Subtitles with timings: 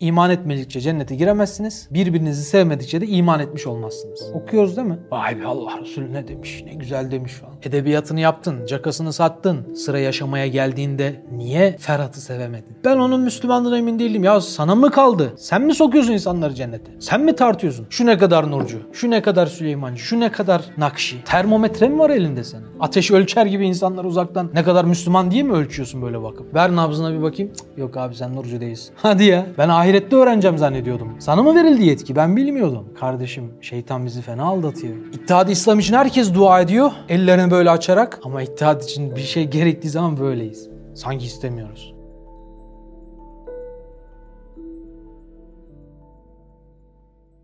[0.00, 1.88] İman etmedikçe cennete giremezsiniz.
[1.90, 4.22] Birbirinizi sevmedikçe de iman etmiş olmazsınız.
[4.34, 4.98] Okuyoruz değil mi?
[5.10, 7.54] Vay be Allah Resulü ne demiş, ne güzel demiş falan.
[7.62, 9.74] Edebiyatını yaptın, cakasını sattın.
[9.74, 12.76] Sıra yaşamaya geldiğinde niye Ferhat'ı sevemedin?
[12.84, 14.24] Ben onun Müslümanlığına emin değilim.
[14.24, 15.32] Ya sana mı kaldı?
[15.36, 16.92] Sen mi sokuyorsun insanları cennete?
[17.00, 17.86] Sen mi tartıyorsun?
[17.90, 21.24] Şu ne kadar Nurcu, şu ne kadar Süleymancı, şu ne kadar Nakşi.
[21.24, 22.64] Termometre mi var elinde senin?
[22.80, 26.54] Ateş ölçer gibi insanlar uzaktan ne kadar Müslüman diye mi ölçüyorsun böyle bakıp?
[26.54, 27.52] Ver nabzına bir bakayım.
[27.56, 28.94] Cık, yok abi sen Nurcu değilsin.
[29.02, 29.46] Hadi ya.
[29.58, 31.16] Ben ahirette öğreneceğim zannediyordum.
[31.18, 32.16] Sana mı verildi yetki?
[32.16, 32.84] Ben bilmiyordum.
[33.00, 34.94] Kardeşim şeytan bizi fena aldatıyor.
[35.12, 36.90] İttihad-ı İslam için herkes dua ediyor.
[37.08, 38.20] Ellerini böyle açarak.
[38.24, 40.68] Ama ittihad için bir şey gerektiği zaman böyleyiz.
[40.94, 41.94] Sanki istemiyoruz.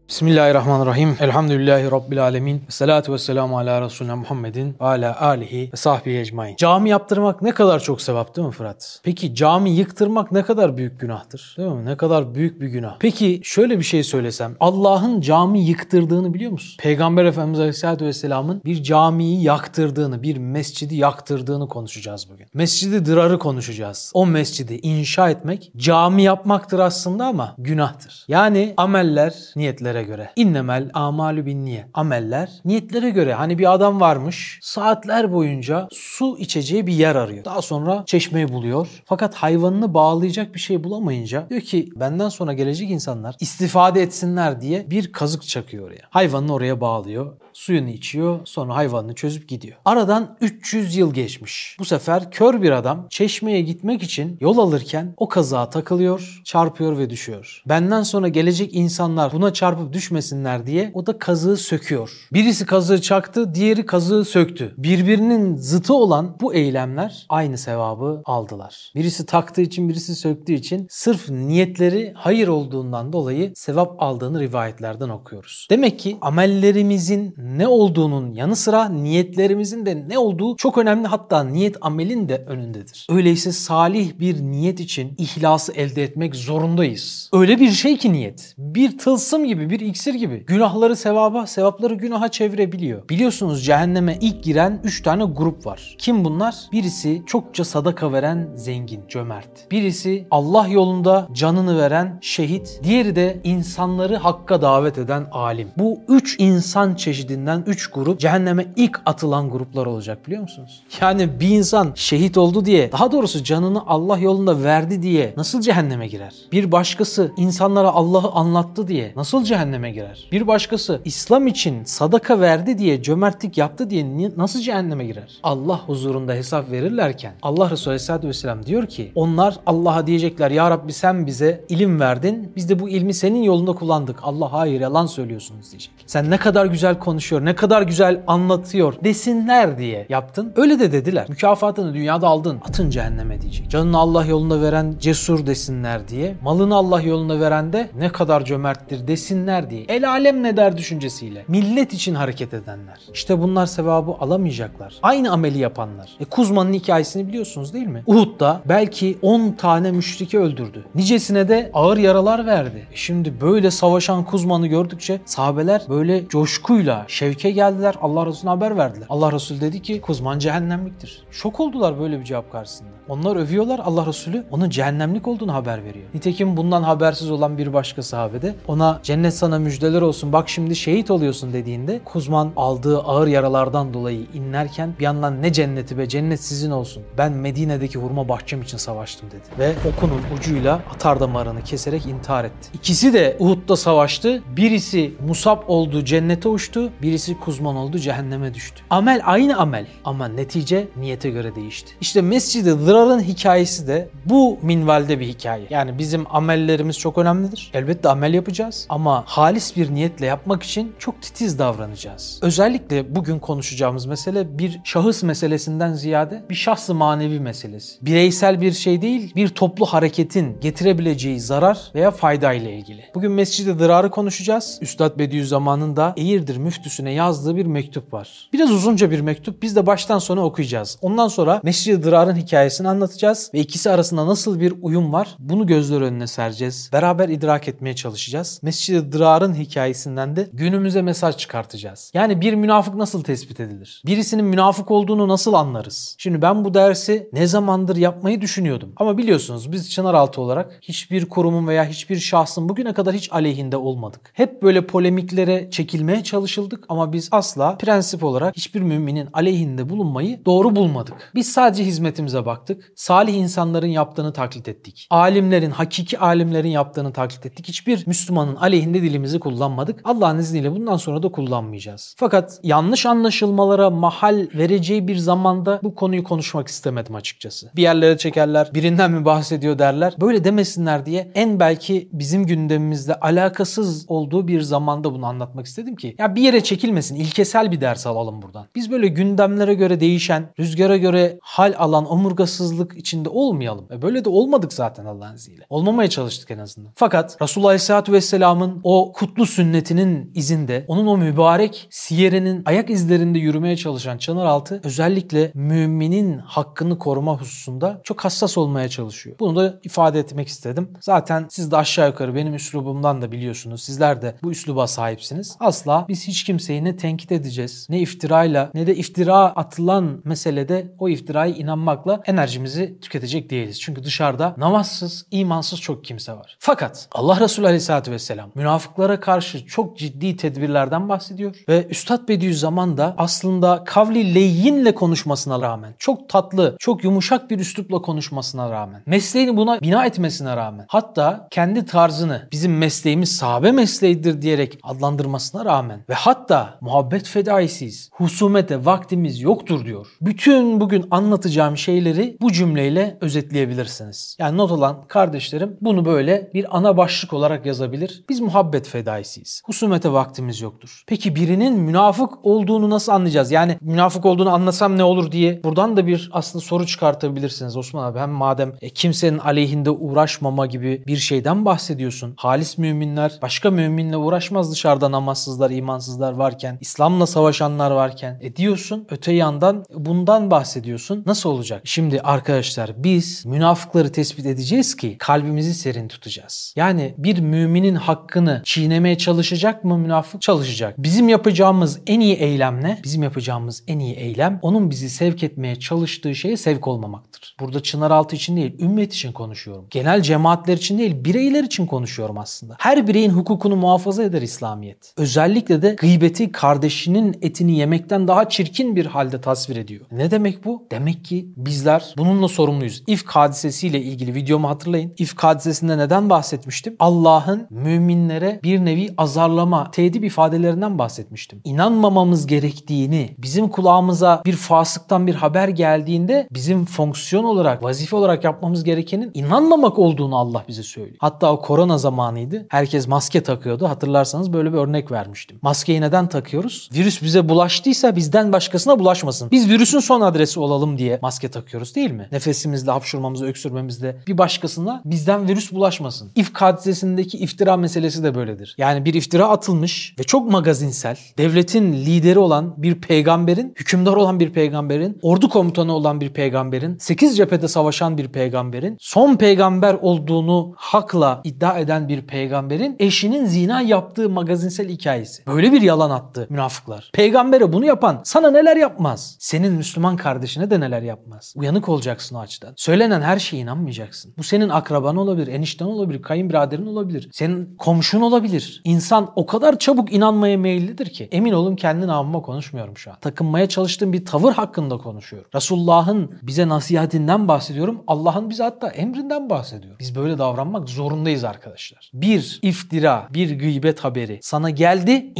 [0.09, 1.17] Bismillahirrahmanirrahim.
[1.21, 2.63] Elhamdülillahi Rabbil alemin.
[2.69, 6.57] Salatu ve selamu ala Resulüne Muhammedin ve ala alihi ve sahbihi ecmain.
[6.57, 9.01] Cami yaptırmak ne kadar çok sevap değil mi Fırat?
[9.03, 11.55] Peki cami yıktırmak ne kadar büyük günahtır?
[11.59, 11.85] Değil mi?
[11.85, 12.97] Ne kadar büyük bir günah.
[13.01, 14.57] Peki şöyle bir şey söylesem.
[14.61, 16.77] Allah'ın cami yıktırdığını biliyor musun?
[16.79, 22.47] Peygamber Efendimiz Aleyhisselatü Vesselam'ın bir camiyi yaktırdığını, bir mescidi yaktırdığını konuşacağız bugün.
[22.55, 24.11] Mescidi dırarı konuşacağız.
[24.15, 28.25] O mescidi inşa etmek cami yapmaktır aslında ama günahtır.
[28.29, 30.31] Yani ameller niyetlere göre.
[30.37, 31.89] İnnemel amalü bin niye.
[31.95, 33.35] Ameller niyetlere göre.
[33.35, 37.45] Hani bir adam varmış saatler boyunca su içeceği bir yer arıyor.
[37.45, 38.89] Daha sonra çeşmeyi buluyor.
[39.05, 44.91] Fakat hayvanını bağlayacak bir şey bulamayınca diyor ki benden sonra gelecek insanlar istifade etsinler diye
[44.91, 46.03] bir kazık çakıyor oraya.
[46.11, 47.37] Hayvanını oraya bağlıyor.
[47.57, 48.41] Suyunu içiyor.
[48.45, 49.77] Sonra hayvanını çözüp gidiyor.
[49.85, 51.77] Aradan 300 yıl geçmiş.
[51.79, 57.11] Bu sefer kör bir adam çeşmeye gitmek için yol alırken o kazığa takılıyor, çarpıyor ve
[57.11, 57.63] düşüyor.
[57.69, 62.29] Benden sonra gelecek insanlar buna çarpıp düşmesinler diye o da kazığı söküyor.
[62.33, 64.75] Birisi kazığı çaktı, diğeri kazığı söktü.
[64.79, 68.93] Birbirinin zıtı olan bu eylemler aynı sevabı aldılar.
[68.95, 75.67] Birisi taktığı için, birisi söktüğü için sırf niyetleri hayır olduğundan dolayı sevap aldığını rivayetlerden okuyoruz.
[75.71, 81.77] Demek ki amellerimizin ne olduğunun yanı sıra niyetlerimizin de ne olduğu çok önemli hatta niyet
[81.81, 83.07] amelin de önündedir.
[83.11, 87.31] Öyleyse salih bir niyet için ihlası elde etmek zorundayız.
[87.33, 88.55] Öyle bir şey ki niyet.
[88.59, 90.45] Bir tılsım gibi, bir iksir gibi.
[90.47, 93.09] Günahları sevaba, sevapları günaha çevirebiliyor.
[93.09, 95.97] Biliyorsunuz cehenneme ilk giren 3 tane grup var.
[95.99, 96.55] Kim bunlar?
[96.73, 99.71] Birisi çokça sadaka veren zengin, cömert.
[99.71, 102.81] Birisi Allah yolunda canını veren şehit.
[102.83, 105.69] Diğeri de insanları hakka davet eden alim.
[105.79, 106.95] Bu 3 insan
[107.37, 110.83] çeşidinden 3 grup cehenneme ilk atılan gruplar olacak biliyor musunuz?
[111.01, 116.09] Yani bir insan şehit oldu diye, daha doğrusu canını Allah yolunda verdi diye nasıl cehenneme
[116.09, 116.35] girer?
[116.53, 120.29] Bir başkası insanlara Allah'ı anlattı diye nasıl cehenneme girer?
[120.33, 125.41] Bir başkası İslam için sadaka verdi diye, cömertlik yaptı diye nasıl cehenneme girer?
[125.43, 130.93] Allah huzurunda hesap verirlerken Allah Resulü Aleyhisselatü Vesselam diyor ki onlar Allah'a diyecekler ya Rabbi
[130.93, 134.19] sen bize ilim verdin biz de bu ilmi senin yolunda kullandık.
[134.23, 135.91] Allah hayır yalan söylüyorsunuz diyecek.
[136.07, 140.53] Sen ne kadar güzel konuşuyor, ne kadar güzel anlatıyor desinler diye yaptın.
[140.57, 141.27] Öyle de dediler.
[141.29, 142.61] Mükafatını dünyada aldın.
[142.69, 143.71] Atın cehenneme diyecek.
[143.71, 146.37] Canını Allah yolunda veren cesur desinler diye.
[146.43, 149.85] Malını Allah yolunda veren de ne kadar cömerttir desinler diye.
[149.89, 151.45] El alem ne der düşüncesiyle.
[151.49, 152.99] Millet için hareket edenler.
[153.15, 154.95] İşte bunlar sevabı alamayacaklar.
[155.03, 156.11] Aynı ameli yapanlar.
[156.21, 158.03] E Kuzma'nın hikayesini biliyorsunuz değil mi?
[158.07, 160.85] Uhud'da belki 10 tane müşriki öldürdü.
[160.95, 162.87] Nicesine de ağır yaralar verdi.
[162.93, 167.95] E şimdi böyle savaşan Kuzman'ı gördükçe sahabeler böyle coşkuyla şevke geldiler.
[168.03, 169.07] Allah Resulüne haber verdiler.
[169.11, 171.23] Allah Resulü dedi ki Kuzman cehennemliktir.
[171.31, 172.91] Şok oldular böyle bir cevap karşısında.
[173.09, 173.81] Onlar övüyorlar.
[173.85, 176.05] Allah Resulü onun cehennemlik olduğunu haber veriyor.
[176.15, 180.77] Nitekim bundan habersiz olan bir başka sahabe de ona cennet sana müjdeler olsun bak şimdi
[180.77, 186.41] şehit oluyorsun dediğinde Kuzman aldığı ağır yaralardan dolayı inlerken bir yandan ne cenneti be cennet
[186.41, 187.03] sizin olsun.
[187.19, 189.43] Ben Medine'deki hurma bahçem için savaştım dedi.
[189.59, 192.71] Ve okunun ucuyla atar damarını keserek intihar etti.
[192.75, 194.43] İkisi de Uhud'da savaştı.
[194.57, 196.93] Birisi Musab oldu cennete uçtu.
[197.07, 198.83] Birisi Kuzman oldu cehenneme düştü.
[198.91, 201.93] Amel aynı amel ama netice niyete göre değişti.
[202.01, 205.67] İşte Mescid-i Zırar'ın hikayesi de bu minvalde bir hikaye.
[205.71, 207.71] Yani bizim amellerimiz çok önemlidir.
[207.75, 212.39] Elbette amel yapacağız ama halis bir niyetle yapmak için çok titiz davranacağız.
[212.43, 218.07] Özellikle bugün konuşacağımız mesele bir şahıs meselesinden ziyade bir şahsı manevi meselesi.
[218.07, 223.05] Bireysel bir şey değil, bir toplu hareketin getirebileceği zarar veya fayda ile ilgili.
[223.15, 224.79] Bugün Mescid-i Zırar'ı konuşacağız.
[224.81, 228.49] Üstad Bediüzzaman'ın da Eğirdir müftüsüne yazdığı bir mektup var.
[228.53, 229.63] Biraz uzunca bir mektup.
[229.63, 230.99] Biz de baştan sona okuyacağız.
[231.03, 236.01] Ondan sonra Mescid-i Zırar'ın hikayesini anlatacağız ve ikisi arasında nasıl bir uyum var bunu gözler
[236.01, 236.91] önüne sereceğiz.
[236.93, 238.61] Beraber idrak etmeye çalışacağız.
[238.63, 242.11] Mescid-i firarın hikayesinden de günümüze mesaj çıkartacağız.
[242.15, 244.03] Yani bir münafık nasıl tespit edilir?
[244.07, 246.15] Birisinin münafık olduğunu nasıl anlarız?
[246.19, 248.93] Şimdi ben bu dersi ne zamandır yapmayı düşünüyordum.
[248.97, 254.31] Ama biliyorsunuz biz Çınaraltı olarak hiçbir kurumun veya hiçbir şahsın bugüne kadar hiç aleyhinde olmadık.
[254.33, 260.77] Hep böyle polemiklere çekilmeye çalışıldık ama biz asla prensip olarak hiçbir müminin aleyhinde bulunmayı doğru
[260.77, 261.33] bulmadık.
[261.35, 262.93] Biz sadece hizmetimize baktık.
[262.97, 265.07] Salih insanların yaptığını taklit ettik.
[265.11, 267.69] Alimlerin, hakiki alimlerin yaptığını taklit ettik.
[267.69, 270.01] Hiçbir Müslümanın aleyhinde dilimizi kullanmadık.
[270.05, 272.15] Allah'ın izniyle bundan sonra da kullanmayacağız.
[272.19, 277.71] Fakat yanlış anlaşılmalara mahal vereceği bir zamanda bu konuyu konuşmak istemedim açıkçası.
[277.77, 280.15] Bir yerlere çekerler, birinden mi bahsediyor derler.
[280.21, 286.17] Böyle demesinler diye en belki bizim gündemimizde alakasız olduğu bir zamanda bunu anlatmak istedim ki
[286.19, 288.67] ya bir yere çekilmesin, ilkesel bir ders alalım buradan.
[288.75, 293.87] Biz böyle gündemlere göre değişen, rüzgara göre hal alan omurgasızlık içinde olmayalım.
[293.93, 295.67] E böyle de olmadık zaten Allah'ın izniyle.
[295.71, 296.93] Olmamaya çalıştık en azından.
[296.95, 303.77] Fakat Resulullah Aleyhisselatü Vesselam'ın o kutlu sünnetinin izinde, onun o mübarek siyerinin ayak izlerinde yürümeye
[303.77, 309.37] çalışan Çanaraltı özellikle müminin hakkını koruma hususunda çok hassas olmaya çalışıyor.
[309.41, 310.91] Bunu da ifade etmek istedim.
[311.01, 313.83] Zaten siz de aşağı yukarı benim üslubumdan da biliyorsunuz.
[313.83, 315.57] Sizler de bu üsluba sahipsiniz.
[315.61, 321.09] Asla biz hiç kimseyi ne tenkit edeceğiz, ne iftirayla, ne de iftira atılan meselede o
[321.09, 323.81] iftiraya inanmakla enerjimizi tüketecek değiliz.
[323.81, 326.57] Çünkü dışarıda namazsız, imansız çok kimse var.
[326.59, 333.15] Fakat Allah Resulü Aleyhisselatü Vesselam münafıklara karşı çok ciddi tedbirlerden bahsediyor ve Üstad Bediüzzaman da
[333.19, 339.81] aslında kavli leyinle konuşmasına rağmen, çok tatlı, çok yumuşak bir üslupla konuşmasına rağmen, mesleğini buna
[339.81, 346.46] bina etmesine rağmen, hatta kendi tarzını bizim mesleğimiz sahabe mesleğidir diyerek adlandırmasına rağmen ve hatta
[346.81, 350.07] muhabbet fedaisiyiz, husumete vaktimiz yoktur diyor.
[350.21, 354.37] Bütün bugün anlatacağım şeyleri bu cümleyle özetleyebilirsiniz.
[354.39, 358.25] Yani not alan kardeşlerim bunu böyle bir ana başlık olarak yazabilir.
[358.29, 359.63] Biz muhabbet fedaisiyiz.
[359.67, 361.05] Husumete vaktimiz yoktur.
[361.07, 363.51] Peki birinin münafık olduğunu nasıl anlayacağız?
[363.51, 368.19] Yani münafık olduğunu anlasam ne olur diye buradan da bir aslında soru çıkartabilirsiniz Osman abi.
[368.19, 372.35] Hem madem e, kimsenin aleyhinde uğraşmama gibi bir şeyden bahsediyorsun.
[372.37, 378.39] Halis müminler başka müminle uğraşmaz dışarıda namazsızlar, imansızlar varken, İslam'la savaşanlar varken.
[378.43, 381.23] E diyorsun öte yandan bundan bahsediyorsun.
[381.27, 381.83] Nasıl olacak?
[381.85, 386.75] Şimdi arkadaşlar biz münafıkları tespit edeceğiz ki kalbimizi serin tutacağız.
[386.77, 390.43] Yani bir müminin hakkını çiğnemeye çalışacak mı münafık?
[390.43, 390.95] Çalışacak.
[390.99, 393.01] Bizim yapacağımız en iyi eylem ne?
[393.05, 397.57] Bizim yapacağımız en iyi eylem onun bizi sevk etmeye çalıştığı şeye sevk olmamaktır.
[397.61, 399.87] Burada Çınaraltı için değil, ümmet için konuşuyorum.
[399.91, 402.77] Genel cemaatler için değil, bireyler için konuşuyorum aslında.
[402.79, 405.15] Her bireyin hukukunu muhafaza eder İslamiyet.
[405.17, 405.97] Özellikle de
[406.27, 410.07] gıybeti kardeşinin etini yemekten daha çirkin bir halde tasvir ediyor.
[410.13, 410.87] Ne demek bu?
[410.91, 413.03] Demek ki bizler bununla sorumluyuz.
[413.07, 415.15] İfk hadisesiyle ilgili videomu hatırlayın.
[415.19, 416.97] İfk hadisesinde neden bahsetmiştim?
[416.99, 421.61] Allah'ın müminlere bir nevi azarlama, tedip ifadelerinden bahsetmiştim.
[421.65, 428.85] İnanmamamız gerektiğini, bizim kulağımıza bir fasıktan bir haber geldiğinde bizim fonksiyon olarak, vazife olarak yapmamız
[428.85, 431.17] gerekenin inanmamak olduğunu Allah bize söylüyor.
[431.21, 432.67] Hatta o korona zamanıydı.
[432.71, 433.89] Herkes maske takıyordu.
[433.89, 435.59] Hatırlarsanız böyle bir örnek vermiştim.
[435.63, 436.91] Maskeyi neden takıyoruz?
[436.95, 439.51] Virüs bize bulaştıysa bizden başkasına bulaşmasın.
[439.51, 442.29] Biz virüsün son adresi olalım diye maske takıyoruz değil mi?
[442.33, 446.31] Nefesimizle, hapşurmamızla, öksürmemizle bir başkasına bizden virüs bulaşmasın.
[446.35, 448.75] İfk hadisesindeki iftira meselesi de böyledir.
[448.79, 454.53] Yani bir iftira atılmış ve çok magazinsel, devletin lideri olan bir peygamberin, hükümdar olan bir
[454.53, 461.41] peygamberin, ordu komutanı olan bir peygamberin, 8 cephede savaşan bir peygamberin, son peygamber olduğunu hakla
[461.45, 465.47] iddia eden bir peygamberin eşinin zina yaptığı magazinsel hikayesi.
[465.47, 467.11] Böyle bir yalan attı münafıklar.
[467.13, 469.37] Peygambere bunu yapan sana neler yapmaz?
[469.41, 471.55] Senin Müslüman kardeşine de neler yapmaz?
[471.57, 472.75] Uyanık olacaksın o açıdan.
[472.77, 474.35] Söylenen her şeye inanmayacaksın.
[474.39, 478.81] Bu senin akraban olabilir, enişten olabilir, kayınbiraderin olabilir, senin komşun olabilir.
[478.85, 481.29] İnsan o kadar çabuk inanmaya meyillidir ki.
[481.33, 483.17] Emin olun kendi namıma konuşmuyorum şu an.
[483.21, 485.51] Takınmaya çalıştığım bir tavır hakkında konuşuyorum.
[485.55, 488.03] Resulullah'ın bize nasihatinden bahsediyorum.
[488.07, 489.99] Allah'ın bize hatta emrinden bahsediyor.
[489.99, 492.11] Biz böyle davranmak zorundayız arkadaşlar.
[492.15, 495.33] Bir iftira, bir gıybet haberi sana geldi.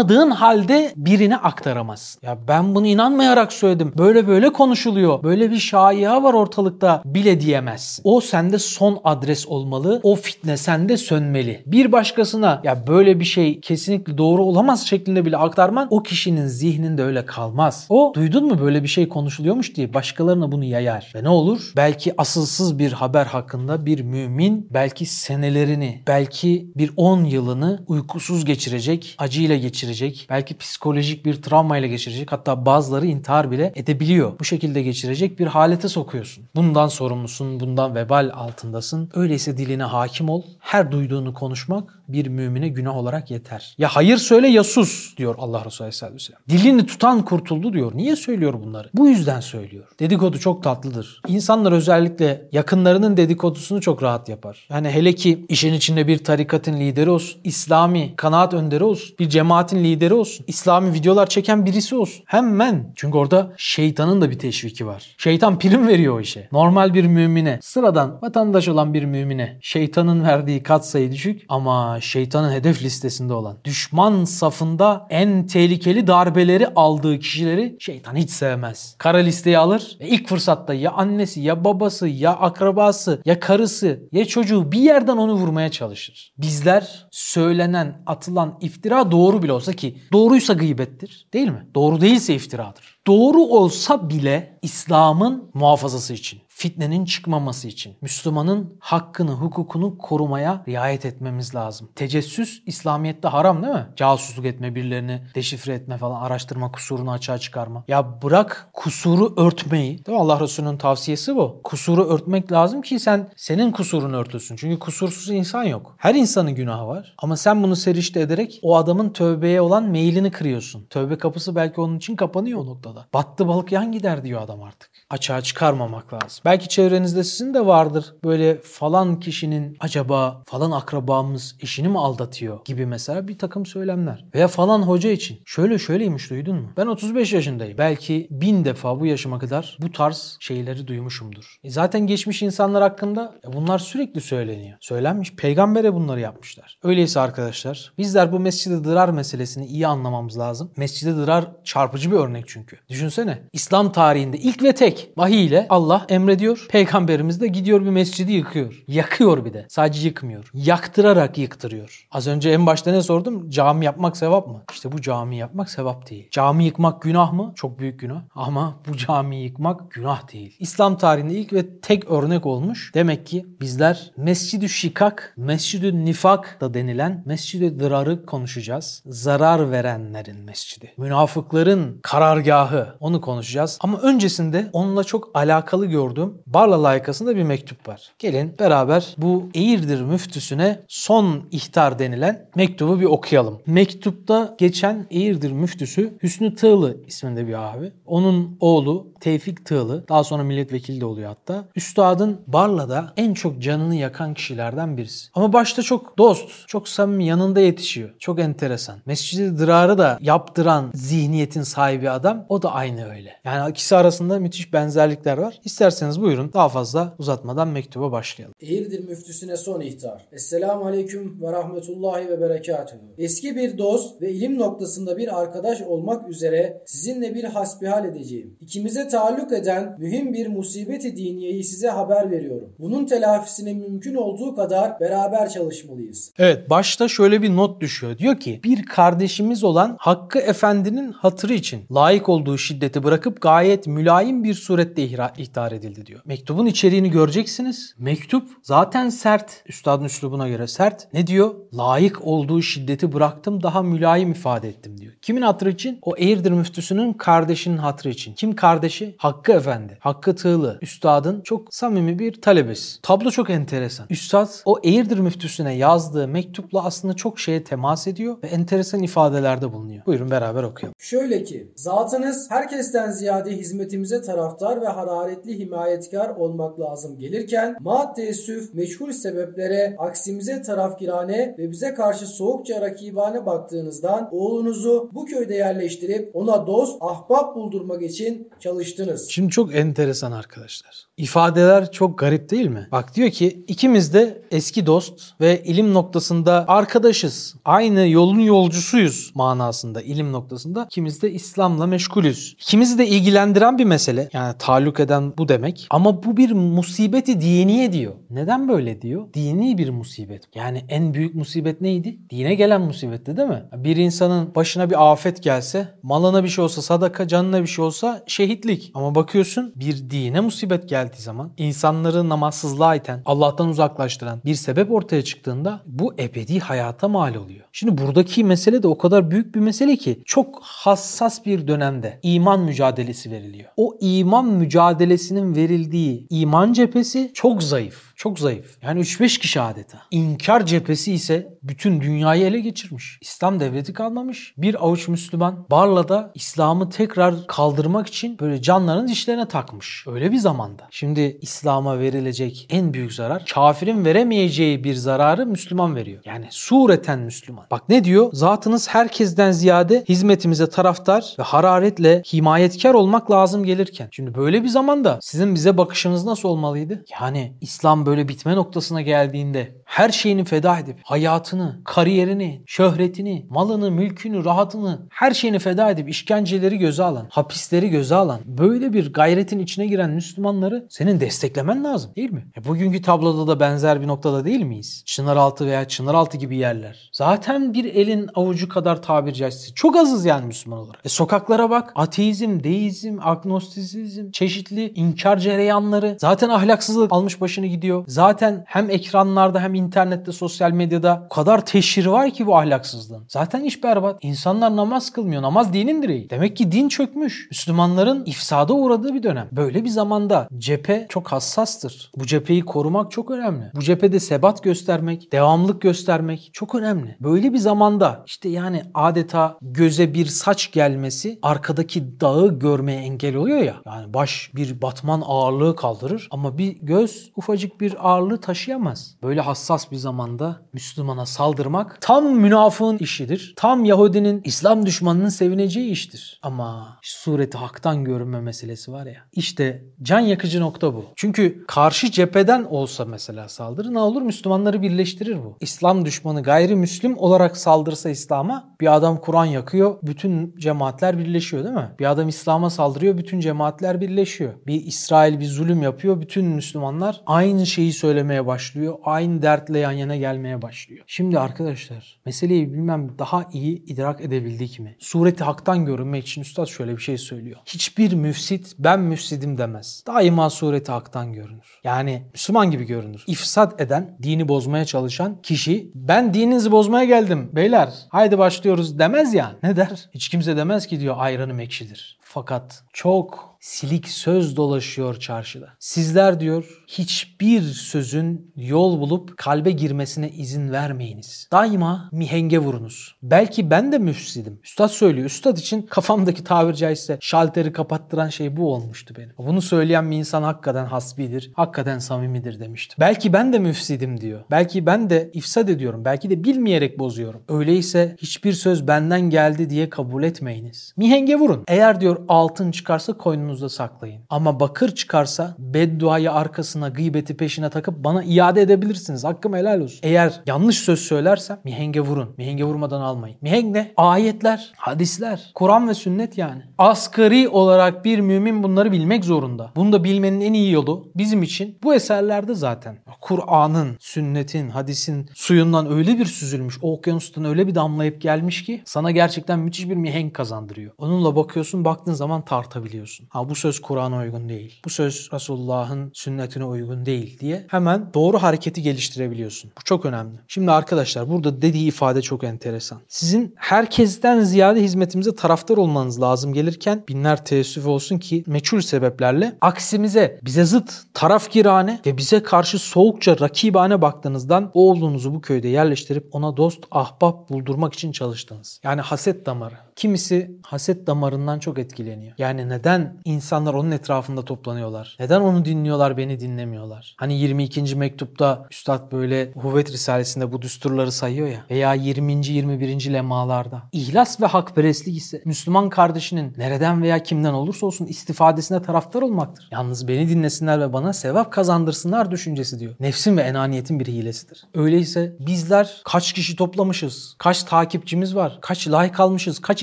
[0.00, 2.20] İnanmadığın halde birine aktaramazsın.
[2.26, 3.92] Ya ben bunu inanmayarak söyledim.
[3.98, 5.22] Böyle böyle konuşuluyor.
[5.22, 8.02] Böyle bir şaiya var ortalıkta bile diyemezsin.
[8.04, 10.00] O sende son adres olmalı.
[10.02, 11.62] O fitne sende sönmeli.
[11.66, 17.02] Bir başkasına ya böyle bir şey kesinlikle doğru olamaz şeklinde bile aktarman o kişinin zihninde
[17.02, 17.86] öyle kalmaz.
[17.88, 21.12] O duydun mu böyle bir şey konuşuluyormuş diye başkalarına bunu yayar.
[21.14, 21.72] Ve ne olur?
[21.76, 29.14] Belki asılsız bir haber hakkında bir mümin belki senelerini, belki bir 10 yılını uykusuz geçirecek,
[29.18, 29.89] acıyla geçirecek,
[30.30, 32.32] belki psikolojik bir travmayla geçirecek.
[32.32, 34.38] Hatta bazıları intihar bile edebiliyor.
[34.40, 36.44] Bu şekilde geçirecek bir halete sokuyorsun.
[36.54, 39.10] Bundan sorumlusun, bundan vebal altındasın.
[39.14, 40.42] Öyleyse diline hakim ol.
[40.58, 43.74] Her duyduğunu konuşmak bir mümine günah olarak yeter.
[43.78, 46.42] Ya hayır söyle ya sus diyor Allah Resulü Aleyhisselatü Vesselam.
[46.48, 47.92] Dilini tutan kurtuldu diyor.
[47.94, 48.90] Niye söylüyor bunları?
[48.94, 49.84] Bu yüzden söylüyor.
[50.00, 51.20] Dedikodu çok tatlıdır.
[51.28, 54.66] İnsanlar özellikle yakınlarının dedikodusunu çok rahat yapar.
[54.70, 59.79] Yani hele ki işin içinde bir tarikatın lideri olsun, İslami kanaat önderi olsun, bir cemaatin
[59.84, 62.24] lideri olsun, İslami videolar çeken birisi olsun.
[62.26, 62.92] Hemen.
[62.96, 65.14] Çünkü orada şeytanın da bir teşviki var.
[65.18, 66.48] Şeytan prim veriyor o işe.
[66.52, 72.82] Normal bir mümine, sıradan vatandaş olan bir mümine şeytanın verdiği katsayı düşük ama şeytanın hedef
[72.82, 78.94] listesinde olan, düşman safında en tehlikeli darbeleri aldığı kişileri şeytan hiç sevmez.
[78.98, 84.24] Kara listeyi alır ve ilk fırsatta ya annesi ya babası ya akrabası ya karısı ya
[84.24, 86.32] çocuğu bir yerden onu vurmaya çalışır.
[86.38, 91.66] Bizler söylenen, atılan iftira doğru bile olsa ki doğruysa gıybettir değil mi?
[91.74, 92.99] Doğru değilse iftiradır.
[93.10, 101.54] Doğru olsa bile İslam'ın muhafazası için, fitnenin çıkmaması için Müslümanın hakkını, hukukunu korumaya riayet etmemiz
[101.54, 101.88] lazım.
[101.94, 103.86] Tecessüs İslamiyet'te haram değil mi?
[103.96, 107.84] Casusluk etme, birilerini deşifre etme falan, araştırma, kusurunu açığa çıkarma.
[107.88, 110.06] Ya bırak kusuru örtmeyi.
[110.06, 110.22] Değil mi?
[110.22, 111.60] Allah Resulü'nün tavsiyesi bu.
[111.64, 114.56] Kusuru örtmek lazım ki sen senin kusurunu örtülsün.
[114.56, 115.94] Çünkü kusursuz insan yok.
[115.98, 117.14] Her insanın günahı var.
[117.18, 120.86] Ama sen bunu serişte ederek o adamın tövbeye olan meylini kırıyorsun.
[120.90, 122.99] Tövbe kapısı belki onun için kapanıyor o noktada.
[123.14, 124.90] Battı balık yan gider diyor adam artık.
[125.10, 126.42] Açığa çıkarmamak lazım.
[126.44, 132.86] Belki çevrenizde sizin de vardır böyle falan kişinin acaba falan akrabamız eşini mi aldatıyor gibi
[132.86, 134.24] mesela bir takım söylemler.
[134.34, 136.68] Veya falan hoca için şöyle şöyleymiş duydun mu?
[136.76, 137.78] Ben 35 yaşındayım.
[137.78, 141.56] Belki bin defa bu yaşıma kadar bu tarz şeyleri duymuşumdur.
[141.64, 144.78] E zaten geçmiş insanlar hakkında e bunlar sürekli söyleniyor.
[144.80, 145.34] Söylenmiş.
[145.34, 146.78] Peygambere bunları yapmışlar.
[146.82, 150.70] Öyleyse arkadaşlar bizler bu mescid dırar meselesini iyi anlamamız lazım.
[150.76, 152.76] mescid dırar çarpıcı bir örnek çünkü.
[152.90, 156.66] Düşünsene İslam tarihinde ilk ve tek vahiy ile Allah emrediyor.
[156.70, 158.84] Peygamberimiz de gidiyor bir mescidi yıkıyor.
[158.88, 159.66] Yakıyor bir de.
[159.68, 160.50] Sadece yıkmıyor.
[160.54, 162.06] Yaktırarak yıktırıyor.
[162.10, 163.50] Az önce en başta ne sordum?
[163.50, 164.62] Cami yapmak sevap mı?
[164.72, 166.28] İşte bu cami yapmak sevap değil.
[166.30, 167.52] Cami yıkmak günah mı?
[167.54, 168.22] Çok büyük günah.
[168.34, 170.56] Ama bu cami yıkmak günah değil.
[170.58, 172.92] İslam tarihinde ilk ve tek örnek olmuş.
[172.94, 179.02] Demek ki bizler Mescid-i Şikak, Mescid-i Nifak da denilen Mescid-i Dırar'ı konuşacağız.
[179.06, 180.92] Zarar verenlerin mescidi.
[180.96, 182.79] Münafıkların karargahı.
[183.00, 183.78] Onu konuşacağız.
[183.80, 188.12] Ama öncesinde onunla çok alakalı gördüğüm Barla layıkasında bir mektup var.
[188.18, 193.58] Gelin beraber bu Eğirdir müftüsüne son ihtar denilen mektubu bir okuyalım.
[193.66, 197.92] Mektupta geçen Eğirdir müftüsü Hüsnü Tığlı isminde bir abi.
[198.06, 201.64] Onun oğlu Tevfik Tığlı daha sonra milletvekili de oluyor hatta.
[201.76, 205.28] Üstadın Barla'da en çok canını yakan kişilerden birisi.
[205.34, 208.10] Ama başta çok dost, çok samimi yanında yetişiyor.
[208.18, 208.98] Çok enteresan.
[209.06, 213.32] Mescid-i Dırar'ı da yaptıran zihniyetin sahibi adam o da aynı öyle.
[213.44, 215.60] Yani ikisi arasında müthiş benzerlikler var.
[215.64, 218.54] İsterseniz buyurun daha fazla uzatmadan mektuba başlayalım.
[218.60, 220.28] Eğirdir müftüsüne son ihtar.
[220.32, 223.00] Esselamu Aleyküm ve Rahmetullahi ve Berekatuhu.
[223.18, 228.56] Eski bir dost ve ilim noktasında bir arkadaş olmak üzere sizinle bir hasbihal edeceğim.
[228.60, 232.72] İkimize taalluk eden mühim bir musibeti diniyeyi size haber veriyorum.
[232.78, 236.32] Bunun telafisine mümkün olduğu kadar beraber çalışmalıyız.
[236.38, 238.18] Evet başta şöyle bir not düşüyor.
[238.18, 244.44] Diyor ki bir kardeşimiz olan Hakkı Efendi'nin hatırı için layık olduğu şiddeti bırakıp gayet mülayim
[244.44, 245.02] bir surette
[245.36, 246.20] ihtar edildi diyor.
[246.24, 247.94] Mektubun içeriğini göreceksiniz.
[247.98, 249.62] Mektup zaten sert.
[249.66, 251.14] Üstadın üslubuna göre sert.
[251.14, 251.54] Ne diyor?
[251.74, 255.12] Layık olduğu şiddeti bıraktım daha mülayim ifade ettim diyor.
[255.22, 255.98] Kimin hatırı için?
[256.02, 258.34] O Eğirdir müftüsünün kardeşinin hatırı için.
[258.34, 259.14] Kim kardeşi?
[259.18, 259.98] Hakkı Efendi.
[260.00, 260.78] Hakkı Tığlı.
[260.82, 263.02] Üstadın çok samimi bir talebesi.
[263.02, 264.06] Tablo çok enteresan.
[264.10, 270.06] Üstad o Eğirdir müftüsüne yazdığı mektupla aslında çok şeye temas ediyor ve enteresan ifadelerde bulunuyor.
[270.06, 270.94] Buyurun beraber okuyalım.
[270.98, 278.74] Şöyle ki, zatınız herkesten ziyade hizmetimize taraftar ve hararetli himayetkar olmak lazım gelirken, ma teessüf
[278.74, 286.66] meçhul sebeplere aksimize tarafgirane ve bize karşı soğukça rakibane baktığınızdan oğlunuzu bu köyde yerleştirip ona
[286.66, 289.28] dost, ahbap buldurmak için çalıştınız.
[289.28, 291.06] Şimdi çok enteresan arkadaşlar.
[291.16, 292.88] İfadeler çok garip değil mi?
[292.92, 297.54] Bak diyor ki ikimiz de eski dost ve ilim noktasında arkadaşız.
[297.64, 300.84] Aynı yolun yolcusuyuz manasında ilim noktasında.
[300.84, 302.29] İkimiz de İslam'la meşgulüz.
[302.36, 304.28] İkimizi de ilgilendiren bir mesele.
[304.32, 305.86] Yani taalluk eden bu demek.
[305.90, 308.12] Ama bu bir musibeti diniye diyor.
[308.30, 309.26] Neden böyle diyor?
[309.34, 310.42] Dini bir musibet.
[310.54, 312.18] Yani en büyük musibet neydi?
[312.30, 313.62] Dine gelen musibetti değil mi?
[313.76, 318.22] Bir insanın başına bir afet gelse, malına bir şey olsa sadaka, canına bir şey olsa
[318.26, 318.90] şehitlik.
[318.94, 325.24] Ama bakıyorsun bir dine musibet geldiği zaman insanları namazsızlığa iten, Allah'tan uzaklaştıran bir sebep ortaya
[325.24, 327.64] çıktığında bu ebedi hayata mal oluyor.
[327.72, 332.60] Şimdi buradaki mesele de o kadar büyük bir mesele ki çok hassas bir dönemde iman
[332.60, 333.70] mücadelesi veriliyor.
[333.76, 338.09] O iman mücadelesinin verildiği iman cephesi çok zayıf.
[338.20, 338.78] Çok zayıf.
[338.82, 340.02] Yani 3-5 kişi adeta.
[340.10, 343.18] İnkar cephesi ise bütün dünyayı ele geçirmiş.
[343.20, 344.54] İslam devleti kalmamış.
[344.56, 350.04] Bir avuç Müslüman Barla'da İslam'ı tekrar kaldırmak için böyle canlarını dişlerine takmış.
[350.06, 350.88] Öyle bir zamanda.
[350.90, 356.22] Şimdi İslam'a verilecek en büyük zarar kafirin veremeyeceği bir zararı Müslüman veriyor.
[356.24, 357.66] Yani sureten Müslüman.
[357.70, 358.30] Bak ne diyor?
[358.32, 364.08] Zatınız herkesten ziyade hizmetimize taraftar ve hararetle himayetkar olmak lazım gelirken.
[364.10, 367.04] Şimdi böyle bir zamanda sizin bize bakışınız nasıl olmalıydı?
[367.20, 374.44] Yani İslam böyle bitme noktasına geldiğinde her şeyini feda edip hayatını, kariyerini, şöhretini, malını, mülkünü,
[374.44, 379.86] rahatını, her şeyini feda edip işkenceleri göze alan, hapisleri göze alan, böyle bir gayretin içine
[379.86, 382.46] giren Müslümanları senin desteklemen lazım değil mi?
[382.56, 385.02] E bugünkü tabloda da benzer bir noktada değil miyiz?
[385.06, 387.10] Çınaraltı veya Çınaraltı gibi yerler.
[387.12, 389.74] Zaten bir elin avucu kadar tabir caizse.
[389.74, 391.00] Çok azız yani Müslüman olarak.
[391.04, 391.92] E sokaklara bak.
[391.94, 396.16] Ateizm, deizm, agnostizm, çeşitli inkar cereyanları.
[396.20, 397.99] Zaten ahlaksızlık almış başını gidiyor.
[398.06, 403.24] Zaten hem ekranlarda hem internette, sosyal medyada o kadar teşhir var ki bu ahlaksızlığın.
[403.28, 404.18] Zaten iş berbat.
[404.22, 405.42] İnsanlar namaz kılmıyor.
[405.42, 406.30] Namaz dinin direği.
[406.30, 407.48] Demek ki din çökmüş.
[407.50, 409.48] Müslümanların ifsada uğradığı bir dönem.
[409.52, 412.10] Böyle bir zamanda cephe çok hassastır.
[412.16, 413.64] Bu cepheyi korumak çok önemli.
[413.74, 417.16] Bu cephede sebat göstermek, devamlık göstermek çok önemli.
[417.20, 423.58] Böyle bir zamanda işte yani adeta göze bir saç gelmesi arkadaki dağı görmeye engel oluyor
[423.58, 423.74] ya.
[423.86, 429.16] Yani baş bir batman ağırlığı kaldırır ama bir göz ufacık bir ağırlığı taşıyamaz.
[429.22, 433.54] Böyle hassas bir zamanda Müslümana saldırmak tam münafığın işidir.
[433.56, 436.40] Tam Yahudinin İslam düşmanının sevineceği iştir.
[436.42, 439.20] Ama sureti haktan görünme meselesi var ya.
[439.32, 441.04] İşte can yakıcı nokta bu.
[441.16, 444.22] Çünkü karşı cepheden olsa mesela saldırı ne olur?
[444.22, 445.56] Müslümanları birleştirir bu.
[445.60, 451.90] İslam düşmanı gayrimüslim olarak saldırsa İslam'a bir adam Kur'an yakıyor, bütün cemaatler birleşiyor değil mi?
[451.98, 454.52] Bir adam İslam'a saldırıyor, bütün cemaatler birleşiyor.
[454.66, 458.98] Bir İsrail bir zulüm yapıyor, bütün Müslümanlar aynı şeyi söylemeye başlıyor.
[459.04, 461.04] Aynı dertle yan yana gelmeye başlıyor.
[461.06, 464.96] Şimdi arkadaşlar meseleyi bilmem daha iyi idrak edebildik mi?
[464.98, 467.60] Sureti haktan görünmek için üstad şöyle bir şey söylüyor.
[467.66, 470.04] Hiçbir müfsit ben müfsidim demez.
[470.06, 471.80] Daima sureti haktan görünür.
[471.84, 473.24] Yani Müslüman gibi görünür.
[473.26, 479.56] İfsat eden, dini bozmaya çalışan kişi ben dininizi bozmaya geldim beyler haydi başlıyoruz demez ya.
[479.62, 480.08] Ne der?
[480.14, 482.19] Hiç kimse demez ki diyor ayranım ekşidir.
[482.32, 485.68] Fakat çok silik söz dolaşıyor çarşıda.
[485.78, 491.48] Sizler diyor hiçbir sözün yol bulup kalbe girmesine izin vermeyiniz.
[491.52, 493.16] Daima mihenge vurunuz.
[493.22, 494.60] Belki ben de müfsidim.
[494.64, 495.26] Üstad söylüyor.
[495.26, 499.32] Üstad için kafamdaki tabir caizse şalteri kapattıran şey bu olmuştu benim.
[499.38, 502.96] Bunu söyleyen bir insan hakikaten hasbidir, hakikaten samimidir demişti.
[503.00, 504.44] Belki ben de müfsidim diyor.
[504.50, 506.04] Belki ben de ifsad ediyorum.
[506.04, 507.42] Belki de bilmeyerek bozuyorum.
[507.48, 510.94] Öyleyse hiçbir söz benden geldi diye kabul etmeyiniz.
[510.96, 511.64] Mihenge vurun.
[511.68, 514.22] Eğer diyor altın çıkarsa koynunuzda saklayın.
[514.30, 519.24] Ama bakır çıkarsa bedduayı arkasına gıybeti peşine takıp bana iade edebilirsiniz.
[519.24, 520.00] Hakkım helal olsun.
[520.02, 522.34] Eğer yanlış söz söylersem mihenge vurun.
[522.36, 523.36] Mihenge vurmadan almayın.
[523.40, 523.92] Mihenk ne?
[523.96, 526.62] Ayetler, hadisler, Kur'an ve sünnet yani.
[526.78, 529.70] Asgari olarak bir mümin bunları bilmek zorunda.
[529.76, 532.98] Bunu da bilmenin en iyi yolu bizim için bu eserlerde zaten.
[533.20, 539.10] Kur'an'ın, sünnetin, hadisin suyundan öyle bir süzülmüş, o okyanustan öyle bir damlayıp gelmiş ki sana
[539.10, 540.92] gerçekten müthiş bir mihenk kazandırıyor.
[540.98, 543.26] Onunla bakıyorsun, baktığın zaman tartabiliyorsun.
[543.30, 544.80] Ha bu söz Kur'an'a uygun değil.
[544.84, 549.70] Bu söz Resulullah'ın sünnetine uygun değil diye hemen doğru hareketi geliştirebiliyorsun.
[549.78, 550.38] Bu çok önemli.
[550.48, 553.00] Şimdi arkadaşlar burada dediği ifade çok enteresan.
[553.08, 560.38] Sizin herkesten ziyade hizmetimize taraftar olmanız lazım gelirken binler teessüf olsun ki meçhul sebeplerle aksimize
[560.44, 566.84] bize zıt tarafgirane ve bize karşı soğukça rakibane baktığınızdan oğlunuzu bu köyde yerleştirip ona dost
[566.90, 568.80] ahbap buldurmak için çalıştınız.
[568.82, 569.74] Yani haset damarı.
[569.96, 572.32] Kimisi haset damarından çok etkileniyor.
[572.38, 575.16] Yani neden insanlar onun etrafında toplanıyorlar?
[575.20, 577.14] Neden onu dinliyorlar, beni dinlemiyorlar?
[577.18, 577.96] Hani 22.
[577.96, 581.64] mektupta Üstad böyle Huvvet Risalesi'nde bu düsturları sayıyor ya.
[581.70, 582.46] Veya 20.
[582.46, 583.12] 21.
[583.12, 583.82] lemalarda.
[583.92, 589.68] İhlas ve hakperestlik ise Müslüman kardeşinin nereden veya kimden olursa olsun istifadesine taraftar olmaktır.
[589.72, 592.94] Yalnız beni dinlesinler ve bana sevap kazandırsınlar düşüncesi diyor.
[593.00, 594.64] Nefsin ve enaniyetin bir hilesidir.
[594.74, 597.34] Öyleyse bizler kaç kişi toplamışız?
[597.38, 598.58] Kaç takipçimiz var?
[598.62, 599.58] Kaç like almışız?
[599.58, 599.82] Kaç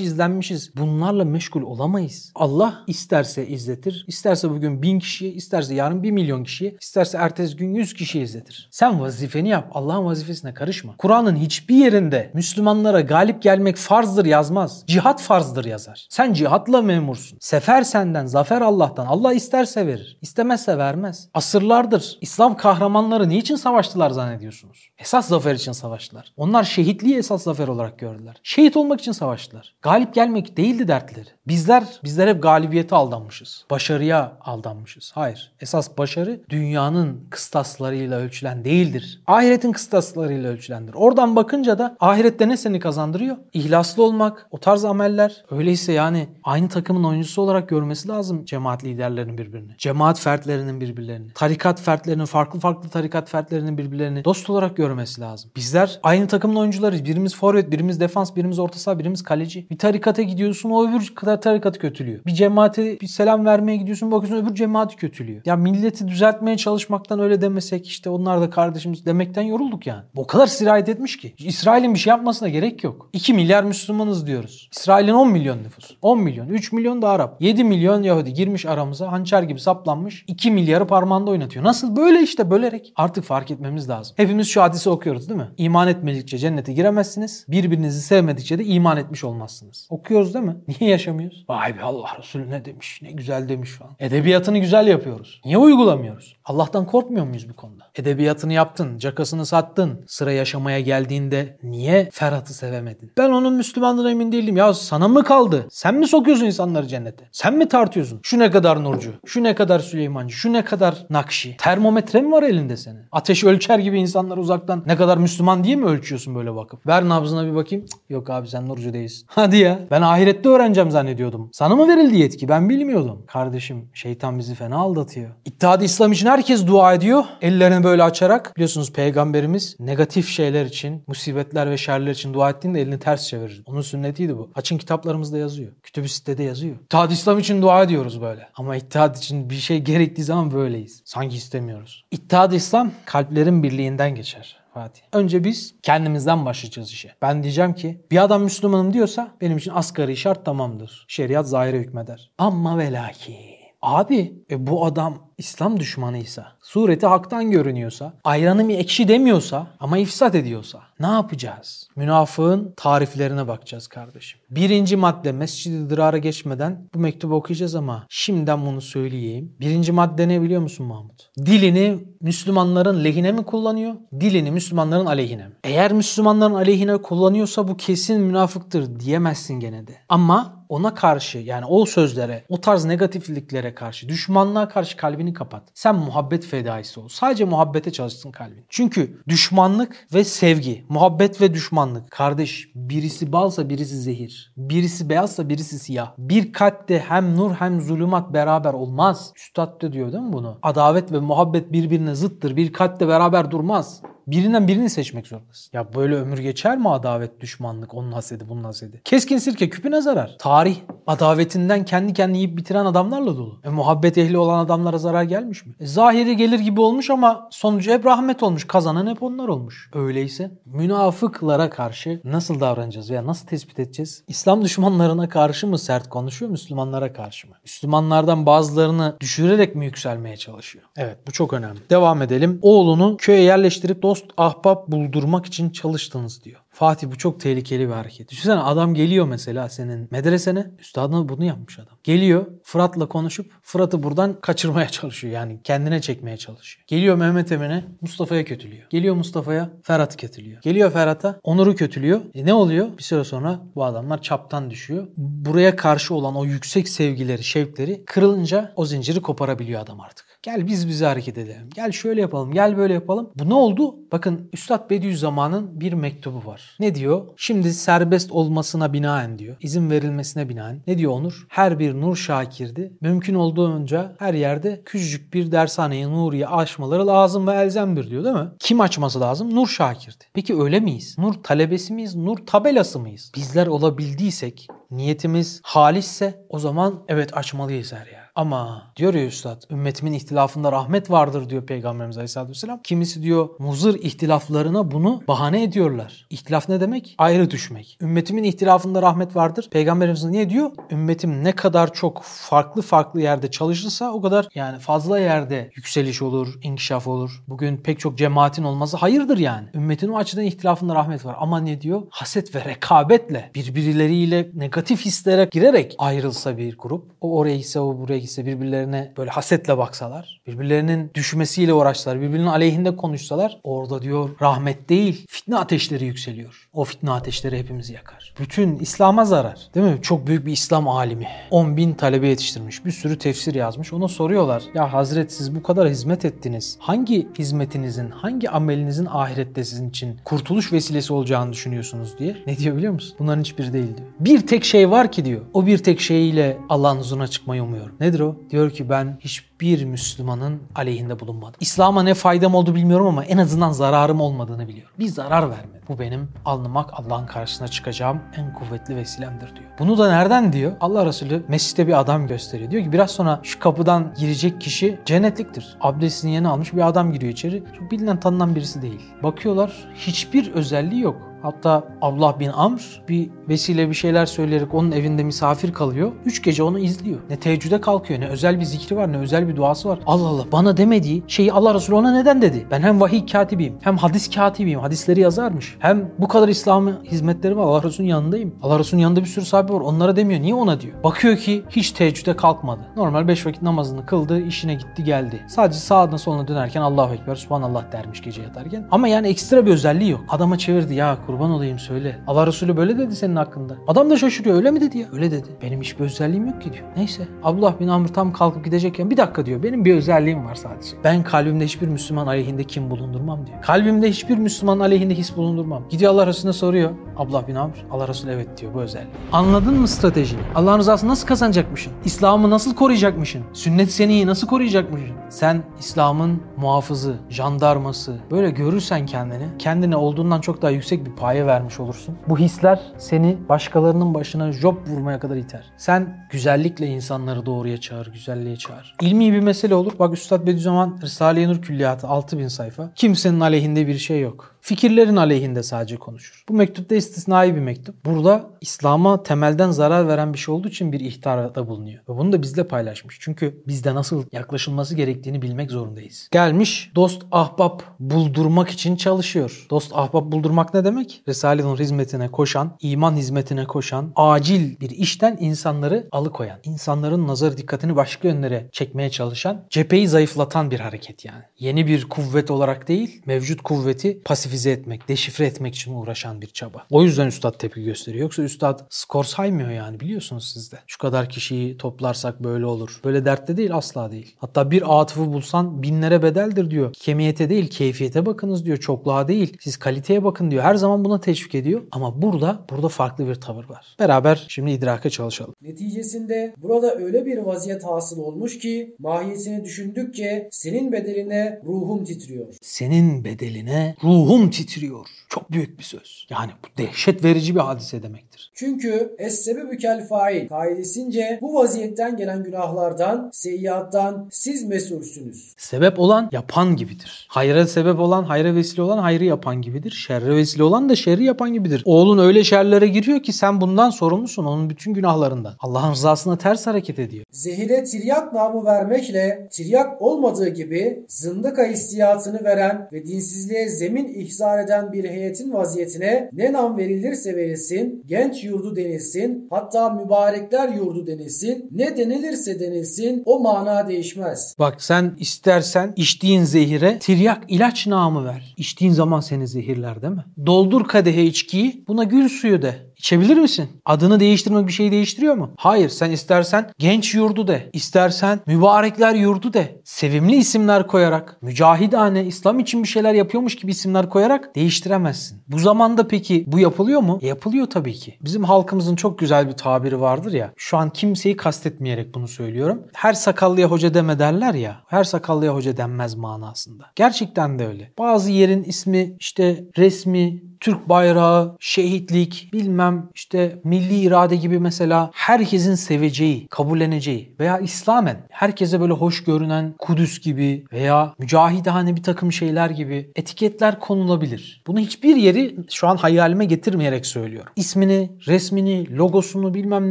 [0.00, 0.76] izlenmişiz?
[0.76, 2.07] Bunlarla meşgul olamayız.
[2.34, 4.04] Allah isterse izletir.
[4.08, 8.68] isterse bugün bin kişiye, isterse yarın bir milyon kişiye, isterse ertesi gün yüz kişiye izletir.
[8.72, 9.70] Sen vazifeni yap.
[9.74, 10.96] Allah'ın vazifesine karışma.
[10.96, 14.84] Kur'an'ın hiçbir yerinde Müslümanlara galip gelmek farzdır yazmaz.
[14.86, 16.06] Cihat farzdır yazar.
[16.10, 17.38] Sen cihatla memursun.
[17.40, 19.06] Sefer senden, zafer Allah'tan.
[19.06, 20.18] Allah isterse verir.
[20.22, 21.28] istemezse vermez.
[21.34, 24.88] Asırlardır İslam kahramanları niçin savaştılar zannediyorsunuz?
[24.98, 26.32] Esas zafer için savaştılar.
[26.36, 28.36] Onlar şehitliği esas zafer olarak gördüler.
[28.42, 29.76] Şehit olmak için savaştılar.
[29.82, 31.28] Galip gelmek değildi dertleri.
[31.46, 33.64] Bizler Bizler hep galibiyete aldanmışız.
[33.70, 35.12] Başarıya aldanmışız.
[35.14, 35.52] Hayır.
[35.60, 39.22] Esas başarı dünyanın kıstaslarıyla ölçülen değildir.
[39.26, 40.94] Ahiretin kıstaslarıyla ölçülendir.
[40.94, 43.36] Oradan bakınca da ahirette ne seni kazandırıyor?
[43.52, 45.44] İhlaslı olmak, o tarz ameller.
[45.50, 49.72] Öyleyse yani aynı takımın oyuncusu olarak görmesi lazım cemaat liderlerinin birbirini.
[49.78, 51.32] Cemaat fertlerinin birbirlerini.
[51.32, 55.50] Tarikat fertlerinin, farklı farklı tarikat fertlerinin birbirlerini dost olarak görmesi lazım.
[55.56, 57.04] Bizler aynı takımın oyuncularıyız.
[57.04, 59.66] Birimiz forvet, birimiz defans, birimiz orta saha, birimiz kaleci.
[59.70, 62.24] Bir tarikata gidiyorsun o öbür tarikatı kötülüyor.
[62.26, 65.40] Bir cemaate bir selam vermeye gidiyorsun bakıyorsun öbür cemaati kötülüyor.
[65.44, 70.02] Ya milleti düzeltmeye çalışmaktan öyle demesek işte onlar da kardeşimiz demekten yorulduk yani.
[70.16, 71.34] O kadar sirayet etmiş ki.
[71.38, 73.10] İsrail'in bir şey yapmasına gerek yok.
[73.12, 74.68] 2 milyar Müslümanız diyoruz.
[74.72, 75.90] İsrail'in 10 milyon nüfus.
[76.02, 76.48] 10 milyon.
[76.48, 77.42] 3 milyon da Arap.
[77.42, 80.24] 7 milyon Yahudi girmiş aramıza hançer gibi saplanmış.
[80.26, 81.64] 2 milyarı parmağında oynatıyor.
[81.64, 81.96] Nasıl?
[81.96, 82.92] Böyle işte bölerek.
[82.96, 84.14] Artık fark etmemiz lazım.
[84.16, 85.48] Hepimiz şu hadisi okuyoruz değil mi?
[85.56, 87.44] İman etmedikçe cennete giremezsiniz.
[87.48, 89.86] Birbirinizi sevmedikçe de iman etmiş olmazsınız.
[89.90, 90.56] Okuyoruz değil mi?
[90.80, 91.44] Niye yaşamıyoruz?
[91.48, 92.98] Vay be Allah Resulü ne demiş?
[93.02, 93.96] Ne güzel demiş falan.
[93.98, 95.40] Edebiyatını güzel yapıyoruz.
[95.44, 96.36] Niye uygulamıyoruz?
[96.48, 97.84] Allah'tan korkmuyor muyuz bu konuda?
[97.96, 100.04] Edebiyatını yaptın, cakasını sattın.
[100.06, 103.12] Sıra yaşamaya geldiğinde niye Ferhat'ı sevemedin?
[103.18, 104.56] Ben onun Müslümanlığına emin değilim.
[104.56, 105.66] Ya sana mı kaldı?
[105.70, 107.28] Sen mi sokuyorsun insanları cennete?
[107.32, 108.20] Sen mi tartıyorsun?
[108.22, 109.12] Şu ne kadar Nurcu?
[109.26, 110.34] Şu ne kadar Süleymancı?
[110.34, 111.56] Şu ne kadar Nakşi?
[111.56, 113.00] Termometre mi var elinde senin?
[113.12, 116.86] Ateş ölçer gibi insanlar uzaktan ne kadar Müslüman diye mi ölçüyorsun böyle bakıp?
[116.86, 117.86] Ver nabzına bir bakayım.
[118.08, 119.26] Yok abi sen Nurcu değilsin.
[119.30, 119.78] Hadi ya.
[119.90, 121.50] Ben ahirette öğreneceğim zannediyordum.
[121.52, 122.48] Sana mı verildi yetki?
[122.48, 123.22] Ben bilmiyordum.
[123.26, 125.30] Kardeşim şeytan bizi fena aldatıyor.
[125.44, 127.24] İttihat İslam için herkes dua ediyor.
[127.42, 128.56] Ellerini böyle açarak.
[128.56, 133.62] Biliyorsunuz peygamberimiz negatif şeyler için, musibetler ve şerler için dua ettiğinde elini ters çevirir.
[133.66, 134.50] Onun sünnetiydi bu.
[134.54, 135.72] Açın kitaplarımızda yazıyor.
[135.82, 136.76] Kütüb-i sitede yazıyor.
[136.76, 138.48] İttihat İslam için dua ediyoruz böyle.
[138.54, 141.02] Ama İttihat için bir şey gerektiği zaman böyleyiz.
[141.04, 142.04] Sanki istemiyoruz.
[142.10, 144.56] İttihat İslam kalplerin birliğinden geçer.
[144.74, 145.02] Fatih.
[145.12, 147.14] Önce biz kendimizden başlayacağız işe.
[147.22, 151.04] Ben diyeceğim ki bir adam Müslümanım diyorsa benim için asgari şart tamamdır.
[151.08, 152.30] Şeriat zahire hükmeder.
[152.38, 153.58] Ama ve lakin.
[153.82, 160.34] Abi e bu adam İslam düşmanıysa, sureti haktan görünüyorsa, ayranı bir ekşi demiyorsa ama ifsat
[160.34, 161.88] ediyorsa ne yapacağız?
[161.96, 164.40] Münafığın tariflerine bakacağız kardeşim.
[164.50, 169.52] Birinci madde Mescid-i Dırar'a geçmeden bu mektubu okuyacağız ama şimdiden bunu söyleyeyim.
[169.60, 171.30] Birinci madde ne biliyor musun Mahmut?
[171.38, 173.94] Dilini Müslümanların lehine mi kullanıyor?
[174.20, 175.52] Dilini Müslümanların aleyhine mi?
[175.64, 179.92] Eğer Müslümanların aleyhine kullanıyorsa bu kesin münafıktır diyemezsin gene de.
[180.08, 185.62] Ama ona karşı yani o sözlere, o tarz negatifliklere karşı, düşmanlığa karşı kalbini kapat.
[185.74, 187.08] Sen muhabbet fedaisi ol.
[187.08, 188.66] Sadece muhabbete çalışsın kalbin.
[188.68, 192.10] Çünkü düşmanlık ve sevgi, muhabbet ve düşmanlık.
[192.10, 194.52] Kardeş birisi balsa birisi zehir.
[194.56, 196.12] Birisi beyazsa birisi siyah.
[196.18, 199.32] Bir kalpte hem nur hem zulümat beraber olmaz.
[199.36, 200.58] Üstad da diyor değil mi bunu?
[200.62, 202.56] Adavet ve muhabbet birbirine zıttır.
[202.56, 204.02] Bir kalpte beraber durmaz.
[204.28, 205.70] Birinden birini seçmek zorundasın.
[205.72, 209.00] Ya böyle ömür geçer mi adavet, düşmanlık, onun hasedi, bunun hasedi?
[209.04, 210.36] Keskin sirke küpüne zarar.
[210.38, 213.60] Tarih adavetinden kendi kendini yiyip bitiren adamlarla dolu.
[213.64, 215.72] E, muhabbet ehli olan adamlara zarar gelmiş mi?
[215.80, 218.66] E, zahiri gelir gibi olmuş ama sonucu hep rahmet olmuş.
[218.66, 219.90] Kazanan hep onlar olmuş.
[219.94, 224.24] Öyleyse münafıklara karşı nasıl davranacağız veya nasıl tespit edeceğiz?
[224.28, 227.54] İslam düşmanlarına karşı mı sert konuşuyor, Müslümanlara karşı mı?
[227.64, 230.84] Müslümanlardan bazılarını düşürerek mi yükselmeye çalışıyor?
[230.96, 231.78] Evet bu çok önemli.
[231.90, 232.58] Devam edelim.
[232.62, 236.60] Oğlunu köye yerleştirip dost ahbap buldurmak için çalıştınız diyor.
[236.78, 238.30] Fatih bu çok tehlikeli bir hareket.
[238.30, 240.70] Düşünsene adam geliyor mesela senin medresene.
[240.78, 241.98] Üstadına bunu yapmış adam.
[242.04, 245.34] Geliyor Fırat'la konuşup Fırat'ı buradan kaçırmaya çalışıyor.
[245.34, 246.84] Yani kendine çekmeye çalışıyor.
[246.86, 248.86] Geliyor Mehmet Emin'e Mustafa'ya kötülüyor.
[248.90, 250.62] Geliyor Mustafa'ya Ferhat'ı kötülüyor.
[250.62, 252.20] Geliyor Ferhat'a Onur'u kötülüyor.
[252.34, 252.98] E ne oluyor?
[252.98, 255.08] Bir süre sonra bu adamlar çaptan düşüyor.
[255.16, 260.37] Buraya karşı olan o yüksek sevgileri, şevkleri kırılınca o zinciri koparabiliyor adam artık.
[260.48, 261.68] Gel biz bize hareket edelim.
[261.74, 262.52] Gel şöyle yapalım.
[262.52, 263.30] Gel böyle yapalım.
[263.34, 263.94] Bu ne oldu?
[264.12, 266.76] Bakın Üstad Bediüzzaman'ın bir mektubu var.
[266.80, 267.26] Ne diyor?
[267.36, 269.56] Şimdi serbest olmasına binaen diyor.
[269.60, 270.82] İzin verilmesine binaen.
[270.86, 271.46] Ne diyor Onur?
[271.48, 272.92] Her bir nur şakirdi.
[273.00, 278.50] Mümkün olduğunca her yerde küçücük bir dershaneyi nuriye açmaları lazım ve elzemdir diyor değil mi?
[278.58, 279.54] Kim açması lazım?
[279.54, 280.24] Nur şakirdi.
[280.34, 281.14] Peki öyle miyiz?
[281.18, 282.14] Nur talebesi miyiz?
[282.14, 283.32] Nur tabelası mıyız?
[283.36, 288.27] Bizler olabildiysek, niyetimiz halisse o zaman evet açmalıyız her yer.
[288.38, 292.80] Ama diyor ya Üstad, ümmetimin ihtilafında rahmet vardır diyor Peygamberimiz Aleyhisselatü Vesselam.
[292.82, 296.26] Kimisi diyor muzır ihtilaflarına bunu bahane ediyorlar.
[296.30, 297.14] İhtilaf ne demek?
[297.18, 297.98] Ayrı düşmek.
[298.00, 299.68] Ümmetimin ihtilafında rahmet vardır.
[299.70, 300.70] Peygamberimiz niye diyor?
[300.90, 306.48] Ümmetim ne kadar çok farklı farklı yerde çalışırsa o kadar yani fazla yerde yükseliş olur,
[306.62, 307.42] inkişaf olur.
[307.48, 309.68] Bugün pek çok cemaatin olması hayırdır yani.
[309.74, 311.36] Ümmetin o açıdan ihtilafında rahmet var.
[311.38, 312.02] Ama ne diyor?
[312.10, 317.10] Haset ve rekabetle birbirleriyle negatif hislere girerek ayrılsa bir grup.
[317.20, 322.46] O oraya gitse o buraya gitse gerekirse birbirlerine böyle hasetle baksalar, birbirlerinin düşmesiyle uğraşsalar, birbirinin
[322.46, 326.68] aleyhinde konuşsalar orada diyor rahmet değil fitne ateşleri yükseliyor.
[326.72, 328.34] O fitne ateşleri hepimizi yakar.
[328.40, 329.58] Bütün İslam'a zarar.
[329.74, 329.98] Değil mi?
[330.02, 331.26] Çok büyük bir İslam alimi.
[331.50, 332.84] 10 bin talebe yetiştirmiş.
[332.84, 333.92] Bir sürü tefsir yazmış.
[333.92, 334.62] Ona soruyorlar.
[334.74, 336.76] Ya Hazret siz bu kadar hizmet ettiniz.
[336.80, 342.36] Hangi hizmetinizin, hangi amelinizin ahirette sizin için kurtuluş vesilesi olacağını düşünüyorsunuz diye.
[342.46, 343.16] Ne diyor biliyor musun?
[343.18, 344.08] Bunların hiçbiri değil diyor.
[344.20, 345.40] Bir tek şey var ki diyor.
[345.54, 347.96] O bir tek şeyiyle Allah'ın huzuruna çıkmayı umuyorum.
[348.08, 348.36] Nedir o?
[348.50, 351.54] Diyor ki ben hiçbir Müslümanın aleyhinde bulunmadım.
[351.60, 354.92] İslam'a ne faydam oldu bilmiyorum ama en azından zararım olmadığını biliyorum.
[354.98, 355.80] Bir zarar vermedi.
[355.88, 359.70] Bu benim alnımak Allah'ın karşısına çıkacağım en kuvvetli vesilemdir diyor.
[359.78, 360.72] Bunu da nereden diyor?
[360.80, 362.70] Allah Resulü mescitte bir adam gösteriyor.
[362.70, 365.76] Diyor ki biraz sonra şu kapıdan girecek kişi cennetliktir.
[365.80, 367.62] Abdestini yeni almış bir adam giriyor içeri.
[367.78, 369.00] Çok bilinen tanınan birisi değil.
[369.22, 371.28] Bakıyorlar hiçbir özelliği yok.
[371.42, 376.12] Hatta Allah bin Amr bir vesile bir şeyler söyleyerek onun evinde misafir kalıyor.
[376.24, 377.18] Üç gece onu izliyor.
[377.30, 379.98] Ne teheccüde kalkıyor, ne özel bir zikri var, ne özel bir duası var.
[380.06, 382.66] Allah Allah bana demediği şeyi Allah Resulü ona neden dedi?
[382.70, 385.76] Ben hem vahiy katibiyim, hem hadis katibiyim, hadisleri yazarmış.
[385.78, 388.54] Hem bu kadar İslam'ı hizmetleri var, Allah Resulü'nün yanındayım.
[388.62, 390.40] Allah Resulü'nün yanında bir sürü sahibi var, onlara demiyor.
[390.40, 391.02] Niye ona diyor?
[391.04, 392.80] Bakıyor ki hiç teheccüde kalkmadı.
[392.96, 395.44] Normal beş vakit namazını kıldı, işine gitti geldi.
[395.48, 398.86] Sadece sağına soluna dönerken Allahu Ekber, Subhanallah dermiş gece yatarken.
[398.90, 400.20] Ama yani ekstra bir özelliği yok.
[400.28, 402.18] Adama çevirdi ya kurban olayım söyle.
[402.26, 403.74] Allah Resulü böyle dedi senin hakkında.
[403.86, 405.06] Adam da şaşırıyor öyle mi dedi ya?
[405.12, 405.48] Öyle dedi.
[405.62, 406.84] Benim hiçbir özelliğim yok ki diyor.
[406.96, 409.62] Neyse Abdullah bin Amr tam kalkıp gidecekken bir dakika diyor.
[409.62, 410.96] Benim bir özelliğim var sadece.
[411.04, 413.62] Ben kalbimde hiçbir Müslüman aleyhinde kim bulundurmam diyor.
[413.62, 415.82] Kalbimde hiçbir Müslüman aleyhinde his bulundurmam.
[415.90, 416.90] Gidiyor Allah Resulüne soruyor.
[417.16, 417.86] Abdullah bin Amr.
[417.90, 419.10] Allah Resulü evet diyor bu özelliği.
[419.32, 420.40] Anladın mı stratejiyi?
[420.54, 421.92] Allah'ın rızasını nasıl kazanacakmışsın?
[422.04, 423.42] İslam'ı nasıl koruyacakmışsın?
[423.52, 425.16] Sünnet seniyi nasıl koruyacakmışsın?
[425.28, 431.80] Sen İslam'ın muhafızı, jandarması böyle görürsen kendini, kendine olduğundan çok daha yüksek bir paye vermiş
[431.80, 432.18] olursun.
[432.28, 435.64] Bu hisler seni başkalarının başına job vurmaya kadar iter.
[435.76, 438.96] Sen güzellikle insanları doğruya çağır, güzelliğe çağır.
[439.02, 439.92] İlmi bir mesele olur.
[439.98, 442.92] Bak Üstad Bediüzzaman Risale-i Nur Külliyatı 6000 sayfa.
[442.94, 444.58] Kimsenin aleyhinde bir şey yok.
[444.60, 446.44] Fikirlerin aleyhinde sadece konuşur.
[446.48, 448.04] Bu mektupta istisnai bir mektup.
[448.04, 452.02] Burada İslam'a temelden zarar veren bir şey olduğu için bir ihtarda bulunuyor.
[452.08, 453.18] Ve bunu da bizle paylaşmış.
[453.20, 456.28] Çünkü bizde nasıl yaklaşılması gerektiğini bilmek zorundayız.
[456.30, 459.66] Gelmiş dost ahbap buldurmak için çalışıyor.
[459.70, 461.07] Dost ahbap buldurmak ne demek?
[461.28, 467.96] Risale-i Nur hizmetine koşan, iman hizmetine koşan, acil bir işten insanları alıkoyan, insanların nazar dikkatini
[467.96, 471.42] başka yönlere çekmeye çalışan, cepheyi zayıflatan bir hareket yani.
[471.58, 476.86] Yeni bir kuvvet olarak değil, mevcut kuvveti pasifize etmek, deşifre etmek için uğraşan bir çaba.
[476.90, 478.22] O yüzden üstad tepki gösteriyor.
[478.22, 480.76] Yoksa üstad skor saymıyor yani biliyorsunuz siz de.
[480.86, 483.00] Şu kadar kişiyi toplarsak böyle olur.
[483.04, 484.36] Böyle dertte değil asla değil.
[484.38, 486.92] Hatta bir atıfı bulsan binlere bedeldir diyor.
[486.92, 488.76] Kemiyete değil keyfiyete bakınız diyor.
[488.76, 489.56] Çokluğa değil.
[489.60, 490.64] Siz kaliteye bakın diyor.
[490.64, 491.82] Her zaman buna teşvik ediyor.
[491.92, 493.96] Ama burada burada farklı bir tavır var.
[493.98, 495.54] Beraber şimdi idraka çalışalım.
[495.62, 502.54] Neticesinde burada öyle bir vaziyet hasıl olmuş ki mahiyetini düşündükçe senin bedeline ruhum titriyor.
[502.62, 505.06] Senin bedeline ruhum titriyor.
[505.28, 506.26] Çok büyük bir söz.
[506.30, 508.02] Yani bu dehşet verici bir hadise
[508.38, 508.50] demektir.
[508.54, 515.54] Çünkü es-sebebü kel fail kaidesince bu vaziyetten gelen günahlardan, seyyiattan siz mesulsünüz.
[515.56, 517.26] Sebep olan yapan gibidir.
[517.30, 519.90] Hayra sebep olan, hayra vesile olan hayrı yapan gibidir.
[519.90, 521.82] Şerre vesile olan da şerri yapan gibidir.
[521.84, 525.54] Oğlun öyle şerlere giriyor ki sen bundan sorumlusun onun bütün günahlarından.
[525.60, 527.24] Allah'ın rızasına ters hareket ediyor.
[527.30, 534.92] Zehire tiryak namı vermekle tiryak olmadığı gibi zındıka hissiyatını veren ve dinsizliğe zemin ihzar eden
[534.92, 541.96] bir heyetin vaziyetine ne nam verilirse verilsin, genç yurdu denilsin, hatta mübarekler yurdu denilsin, ne
[541.96, 544.54] denilirse denilsin o mana değişmez.
[544.58, 548.54] Bak sen istersen içtiğin zehire tiryak ilaç namı ver.
[548.56, 550.24] İçtiğin zaman seni zehirler değil mi?
[550.46, 552.87] Doldur kadehe içkiyi buna gül suyu de.
[552.98, 553.68] İçebilir misin?
[553.84, 555.50] Adını değiştirmek bir şey değiştiriyor mu?
[555.56, 555.88] Hayır.
[555.88, 557.70] Sen istersen genç yurdu de.
[557.72, 559.80] istersen mübarekler yurdu de.
[559.84, 565.42] Sevimli isimler koyarak, mücahidane, İslam için bir şeyler yapıyormuş gibi isimler koyarak değiştiremezsin.
[565.48, 567.18] Bu zamanda peki bu yapılıyor mu?
[567.22, 568.18] E, yapılıyor tabii ki.
[568.22, 570.52] Bizim halkımızın çok güzel bir tabiri vardır ya.
[570.56, 572.82] Şu an kimseyi kastetmeyerek bunu söylüyorum.
[572.94, 574.80] Her sakallıya hoca deme derler ya.
[574.86, 576.84] Her sakallıya hoca denmez manasında.
[576.96, 577.92] Gerçekten de öyle.
[577.98, 585.74] Bazı yerin ismi işte resmi, Türk bayrağı, şehitlik, bilmem işte milli irade gibi mesela herkesin
[585.74, 592.70] seveceği, kabulleneceği veya İslamen herkese böyle hoş görünen Kudüs gibi veya mücahidane bir takım şeyler
[592.70, 594.62] gibi etiketler konulabilir.
[594.66, 597.52] Bunu hiçbir yeri şu an hayalime getirmeyerek söylüyorum.
[597.56, 599.90] İsmini, resmini, logosunu bilmem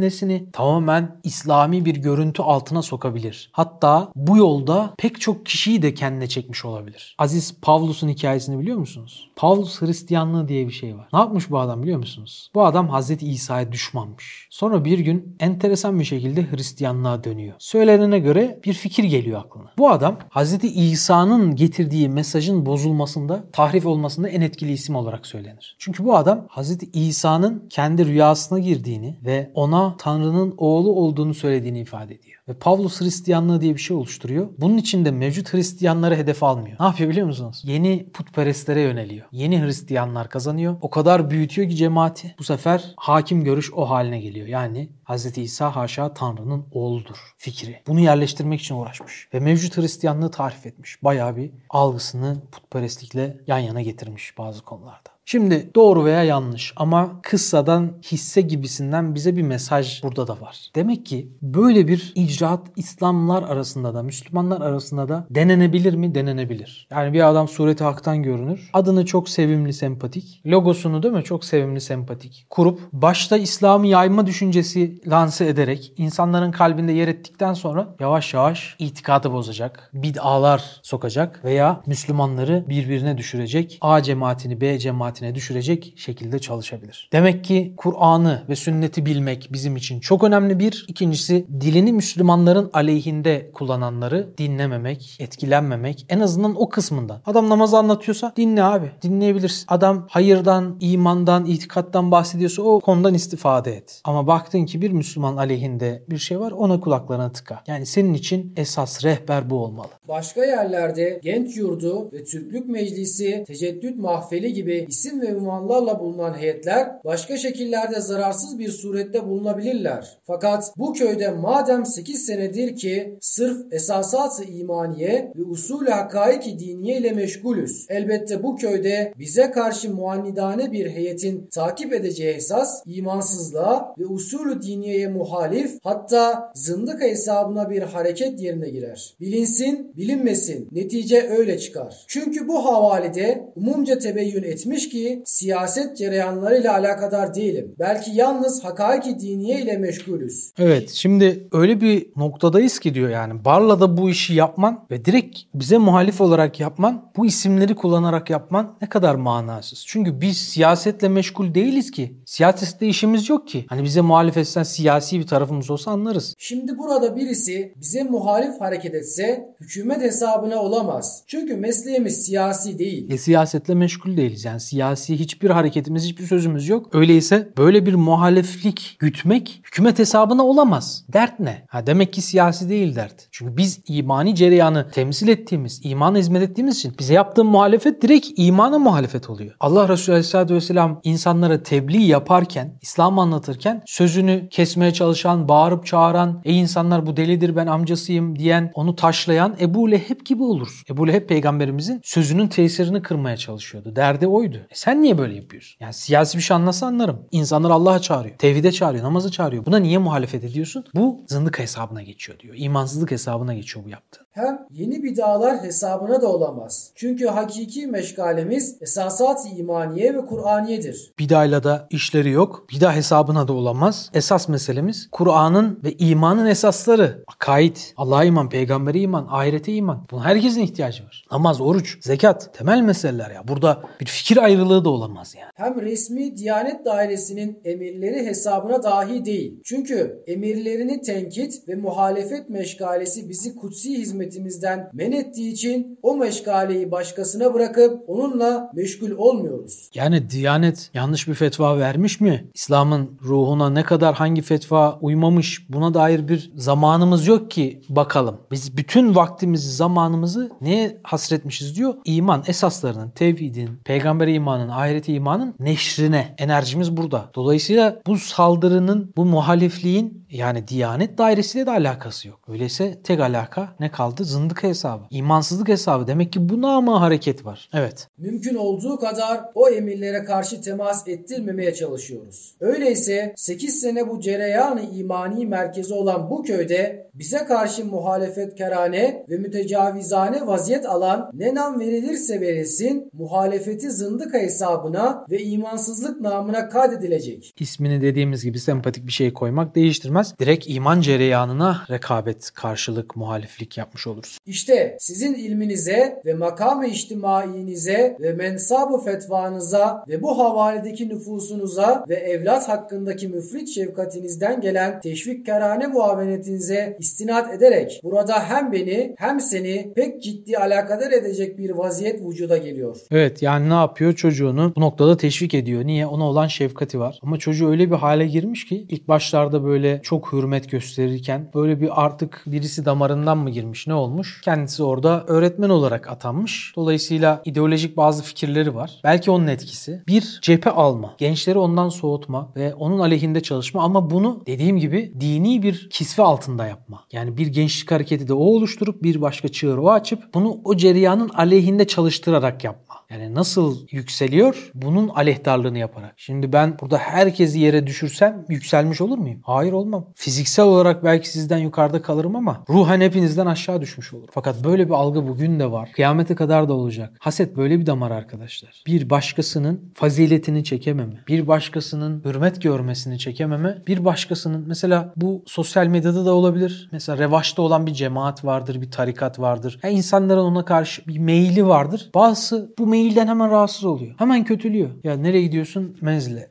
[0.00, 3.50] nesini tamamen İslami bir görüntü altına sokabilir.
[3.52, 7.16] Hatta bu yolda pek çok kişiyi de kendine çekmiş olabilir.
[7.18, 9.30] Aziz Pavlus'un hikayesini biliyor musunuz?
[9.36, 11.08] Pavlus Hristiyanlığı diye diye bir şey var.
[11.12, 12.50] Ne yapmış bu adam biliyor musunuz?
[12.54, 14.48] Bu adam Hazreti İsa'ya düşmanmış.
[14.50, 17.54] Sonra bir gün enteresan bir şekilde Hristiyanlığa dönüyor.
[17.58, 19.72] Söylenene göre bir fikir geliyor aklına.
[19.78, 25.76] Bu adam Hazreti İsa'nın getirdiği mesajın bozulmasında, tahrif olmasında en etkili isim olarak söylenir.
[25.78, 32.14] Çünkü bu adam Hazreti İsa'nın kendi rüyasına girdiğini ve ona Tanrı'nın oğlu olduğunu söylediğini ifade
[32.14, 32.37] ediyor.
[32.54, 34.48] Pavlus Hristiyanlığı diye bir şey oluşturuyor.
[34.58, 36.76] Bunun içinde mevcut Hristiyanları hedef almıyor.
[36.80, 37.62] Ne yapıyor biliyor musunuz?
[37.64, 39.26] Yeni putperestlere yöneliyor.
[39.32, 40.76] Yeni Hristiyanlar kazanıyor.
[40.80, 42.34] O kadar büyütüyor ki cemaati.
[42.38, 44.46] Bu sefer hakim görüş o haline geliyor.
[44.46, 45.38] Yani Hz.
[45.38, 47.82] İsa haşa Tanrı'nın oğludur fikri.
[47.86, 49.28] Bunu yerleştirmek için uğraşmış.
[49.34, 51.02] Ve mevcut Hristiyanlığı tarif etmiş.
[51.02, 55.17] Bayağı bir algısını putperestlikle yan yana getirmiş bazı konularda.
[55.30, 60.70] Şimdi doğru veya yanlış ama kıssadan hisse gibisinden bize bir mesaj burada da var.
[60.74, 66.14] Demek ki böyle bir icraat İslamlar arasında da Müslümanlar arasında da denenebilir mi?
[66.14, 66.88] Denenebilir.
[66.90, 68.70] Yani bir adam sureti haktan görünür.
[68.72, 70.42] Adını çok sevimli, sempatik.
[70.46, 71.24] Logosunu değil mi?
[71.24, 72.46] Çok sevimli, sempatik.
[72.50, 79.32] Kurup başta İslam'ı yayma düşüncesi lanse ederek insanların kalbinde yer ettikten sonra yavaş yavaş itikadı
[79.32, 79.90] bozacak.
[79.94, 83.78] Bid'alar sokacak veya Müslümanları birbirine düşürecek.
[83.80, 87.08] A cemaatini B cemaatini cemaatine düşürecek şekilde çalışabilir.
[87.12, 90.84] Demek ki Kur'an'ı ve sünneti bilmek bizim için çok önemli bir.
[90.88, 97.20] İkincisi dilini Müslümanların aleyhinde kullananları dinlememek, etkilenmemek en azından o kısmından.
[97.26, 98.90] Adam namazı anlatıyorsa dinle abi.
[99.02, 99.64] Dinleyebilirsin.
[99.68, 104.00] Adam hayırdan, imandan, itikattan bahsediyorsa o konudan istifade et.
[104.04, 107.62] Ama baktın ki bir Müslüman aleyhinde bir şey var ona kulaklarına tıka.
[107.66, 109.88] Yani senin için esas rehber bu olmalı.
[110.08, 116.34] Başka yerlerde Genç Yurdu ve Türklük Meclisi, Teceddüt Mahfeli gibi isim isim ve ünvanlarla bulunan
[116.34, 120.18] heyetler başka şekillerde zararsız bir surette bulunabilirler.
[120.24, 127.12] Fakat bu köyde madem 8 senedir ki sırf esasat-ı imaniye ve usul-i hakaiki diniye ile
[127.12, 127.86] meşgulüz.
[127.88, 135.08] Elbette bu köyde bize karşı muannidane bir heyetin takip edeceği esas imansızlığa ve usulü diniyeye
[135.08, 139.16] muhalif hatta zındık hesabına bir hareket yerine girer.
[139.20, 140.68] Bilinsin, bilinmesin.
[140.72, 142.04] Netice öyle çıkar.
[142.06, 147.74] Çünkü bu havalide umumca tebeyyün etmiş ki ki siyaset cereyanlarıyla alakadar değilim.
[147.78, 150.52] Belki yalnız hakaiki diniye ile meşgulüz.
[150.58, 155.78] Evet şimdi öyle bir noktadayız ki diyor yani Barla'da bu işi yapman ve direkt bize
[155.78, 159.84] muhalif olarak yapman bu isimleri kullanarak yapman ne kadar manasız.
[159.86, 162.16] Çünkü biz siyasetle meşgul değiliz ki.
[162.26, 163.66] Siyasette işimiz yok ki.
[163.68, 166.34] Hani bize muhalif etsen siyasi bir tarafımız olsa anlarız.
[166.38, 171.22] Şimdi burada birisi bize muhalif hareket etse hükümet hesabına olamaz.
[171.26, 173.12] Çünkü mesleğimiz siyasi değil.
[173.12, 176.94] E siyasetle meşgul değiliz yani siyasi siyasi hiçbir hareketimiz, hiçbir sözümüz yok.
[176.94, 181.04] Öyleyse böyle bir muhaleflik gütmek hükümet hesabına olamaz.
[181.12, 181.66] Dert ne?
[181.68, 183.28] Ha demek ki siyasi değil dert.
[183.30, 188.78] Çünkü biz imani cereyanı temsil ettiğimiz, imana hizmet ettiğimiz için bize yaptığı muhalefet direkt imana
[188.78, 189.54] muhalefet oluyor.
[189.60, 196.60] Allah Resulü Aleyhisselatü Vesselam insanlara tebliğ yaparken, İslam anlatırken sözünü kesmeye çalışan, bağırıp çağıran, ey
[196.60, 200.82] insanlar bu delidir ben amcasıyım diyen, onu taşlayan Ebu Leheb gibi olur.
[200.90, 203.96] Ebu Leheb peygamberimizin sözünün tesirini kırmaya çalışıyordu.
[203.96, 204.58] Derdi oydu.
[204.70, 205.76] E sen niye böyle yapıyorsun?
[205.80, 207.26] Yani siyasi bir şey anlasa anlarım.
[207.30, 208.36] İnsanlar Allah'a çağırıyor.
[208.36, 209.04] Tevhide çağırıyor.
[209.04, 209.66] Namazı çağırıyor.
[209.66, 210.84] Buna niye muhalefet ediyorsun?
[210.94, 212.54] Bu zındık hesabına geçiyor diyor.
[212.58, 214.28] İmansızlık hesabına geçiyor bu yaptığın.
[214.30, 216.90] Hem yeni bidalar hesabına da olamaz.
[216.94, 221.12] Çünkü hakiki meşgalemiz esasat-ı imaniye ve Kur'aniyedir.
[221.18, 222.66] Bidayla da işleri yok.
[222.70, 224.10] Bida hesabına da olamaz.
[224.14, 227.24] Esas meselemiz Kur'an'ın ve imanın esasları.
[227.26, 230.06] Akaid, Allah'a iman, peygambere iman, ahirete iman.
[230.10, 231.24] Buna herkesin ihtiyacı var.
[231.32, 233.48] Namaz, oruç, zekat temel meseleler ya.
[233.48, 235.50] Burada bir fikir ayrılığı da olamaz yani.
[235.54, 239.60] Hem resmi Diyanet Dairesi'nin emirleri hesabına dahi değil.
[239.64, 247.54] Çünkü emirlerini tenkit ve muhalefet meşgalesi bizi kutsi hizmetimizden men ettiği için o meşgaleyi başkasına
[247.54, 249.90] bırakıp onunla meşgul olmuyoruz.
[249.94, 252.50] Yani Diyanet yanlış bir fetva vermiş mi?
[252.54, 258.40] İslam'ın ruhuna ne kadar hangi fetva uymamış buna dair bir zamanımız yok ki bakalım.
[258.50, 261.94] Biz bütün vaktimizi, zamanımızı neye hasretmişiz diyor?
[262.04, 266.34] İman esaslarının, tevhidin, peygambere imanın, ahirete imanın neşrine.
[266.38, 267.30] Enerjimiz burada.
[267.34, 272.40] Dolayısıyla bu saldırının, bu muhalifliğin yani Diyanet dairesiyle de alakası yok.
[272.48, 274.24] Öyleyse tek alaka ne kaldı?
[274.24, 275.02] Zındık hesabı.
[275.10, 276.06] İmansızlık hesabı.
[276.06, 277.68] Demek ki buna ama hareket var.
[277.72, 278.08] Evet.
[278.18, 282.54] Mümkün olduğu kadar o emirlere karşı temas ettirmemeye çalışıyoruz.
[282.60, 289.36] Öyleyse 8 sene bu cereyanı imani merkezi olan bu köyde bize karşı muhalefet kerane ve
[289.36, 297.54] mütecavizane vaziyet alan ne nam verilirse verilsin muhalefeti zındık banka hesabına ve imansızlık namına kaydedilecek.
[297.60, 300.34] İsmini dediğimiz gibi sempatik bir şey koymak değiştirmez.
[300.40, 304.38] Direkt iman cereyanına rekabet, karşılık, muhaliflik yapmış oluruz.
[304.46, 312.68] İşte sizin ilminize ve makam-ı içtimainize ve mensab-ı fetvanıza ve bu havaledeki nüfusunuza ve evlat
[312.68, 320.22] hakkındaki müfrit şefkatinizden gelen teşvik kerane muavenetinize istinat ederek burada hem beni hem seni pek
[320.22, 322.96] ciddi alakadar edecek bir vaziyet vücuda geliyor.
[323.10, 324.14] Evet yani ne yapıyor?
[324.28, 325.84] Çocuğunu bu noktada teşvik ediyor.
[325.86, 326.06] Niye?
[326.06, 327.18] Ona olan şefkati var.
[327.22, 332.04] Ama çocuğu öyle bir hale girmiş ki ilk başlarda böyle çok hürmet gösterirken böyle bir
[332.04, 334.40] artık birisi damarından mı girmiş ne olmuş?
[334.44, 336.72] Kendisi orada öğretmen olarak atanmış.
[336.76, 339.00] Dolayısıyla ideolojik bazı fikirleri var.
[339.04, 340.02] Belki onun etkisi.
[340.08, 341.14] Bir cephe alma.
[341.18, 346.66] Gençleri ondan soğutma ve onun aleyhinde çalışma ama bunu dediğim gibi dini bir kisve altında
[346.66, 347.04] yapma.
[347.12, 351.28] Yani bir gençlik hareketi de o oluşturup bir başka çığır o açıp bunu o cereyanın
[351.28, 352.94] aleyhinde çalıştırarak yapma.
[353.10, 353.86] Yani nasıl
[354.24, 354.70] yükseliyor?
[354.74, 356.14] Bunun aleyhtarlığını yaparak.
[356.16, 359.40] Şimdi ben burada herkesi yere düşürsem yükselmiş olur muyum?
[359.42, 360.06] Hayır olmam.
[360.14, 364.28] Fiziksel olarak belki sizden yukarıda kalırım ama ruhen hepinizden aşağı düşmüş olurum.
[364.32, 365.92] Fakat böyle bir algı bugün de var.
[365.92, 367.16] Kıyamete kadar da olacak.
[367.20, 368.82] Haset böyle bir damar arkadaşlar.
[368.86, 376.26] Bir başkasının faziletini çekememe, bir başkasının hürmet görmesini çekememe, bir başkasının mesela bu sosyal medyada
[376.26, 376.88] da olabilir.
[376.92, 379.80] Mesela revaçta olan bir cemaat vardır, bir tarikat vardır.
[379.82, 382.10] Yani insanların ona karşı bir meyili vardır.
[382.14, 384.07] Bazısı bu meyilden hemen rahatsız oluyor.
[384.18, 384.90] Hemen kötülüyor.
[385.04, 385.96] Ya nereye gidiyorsun?
[386.00, 386.50] Menzile.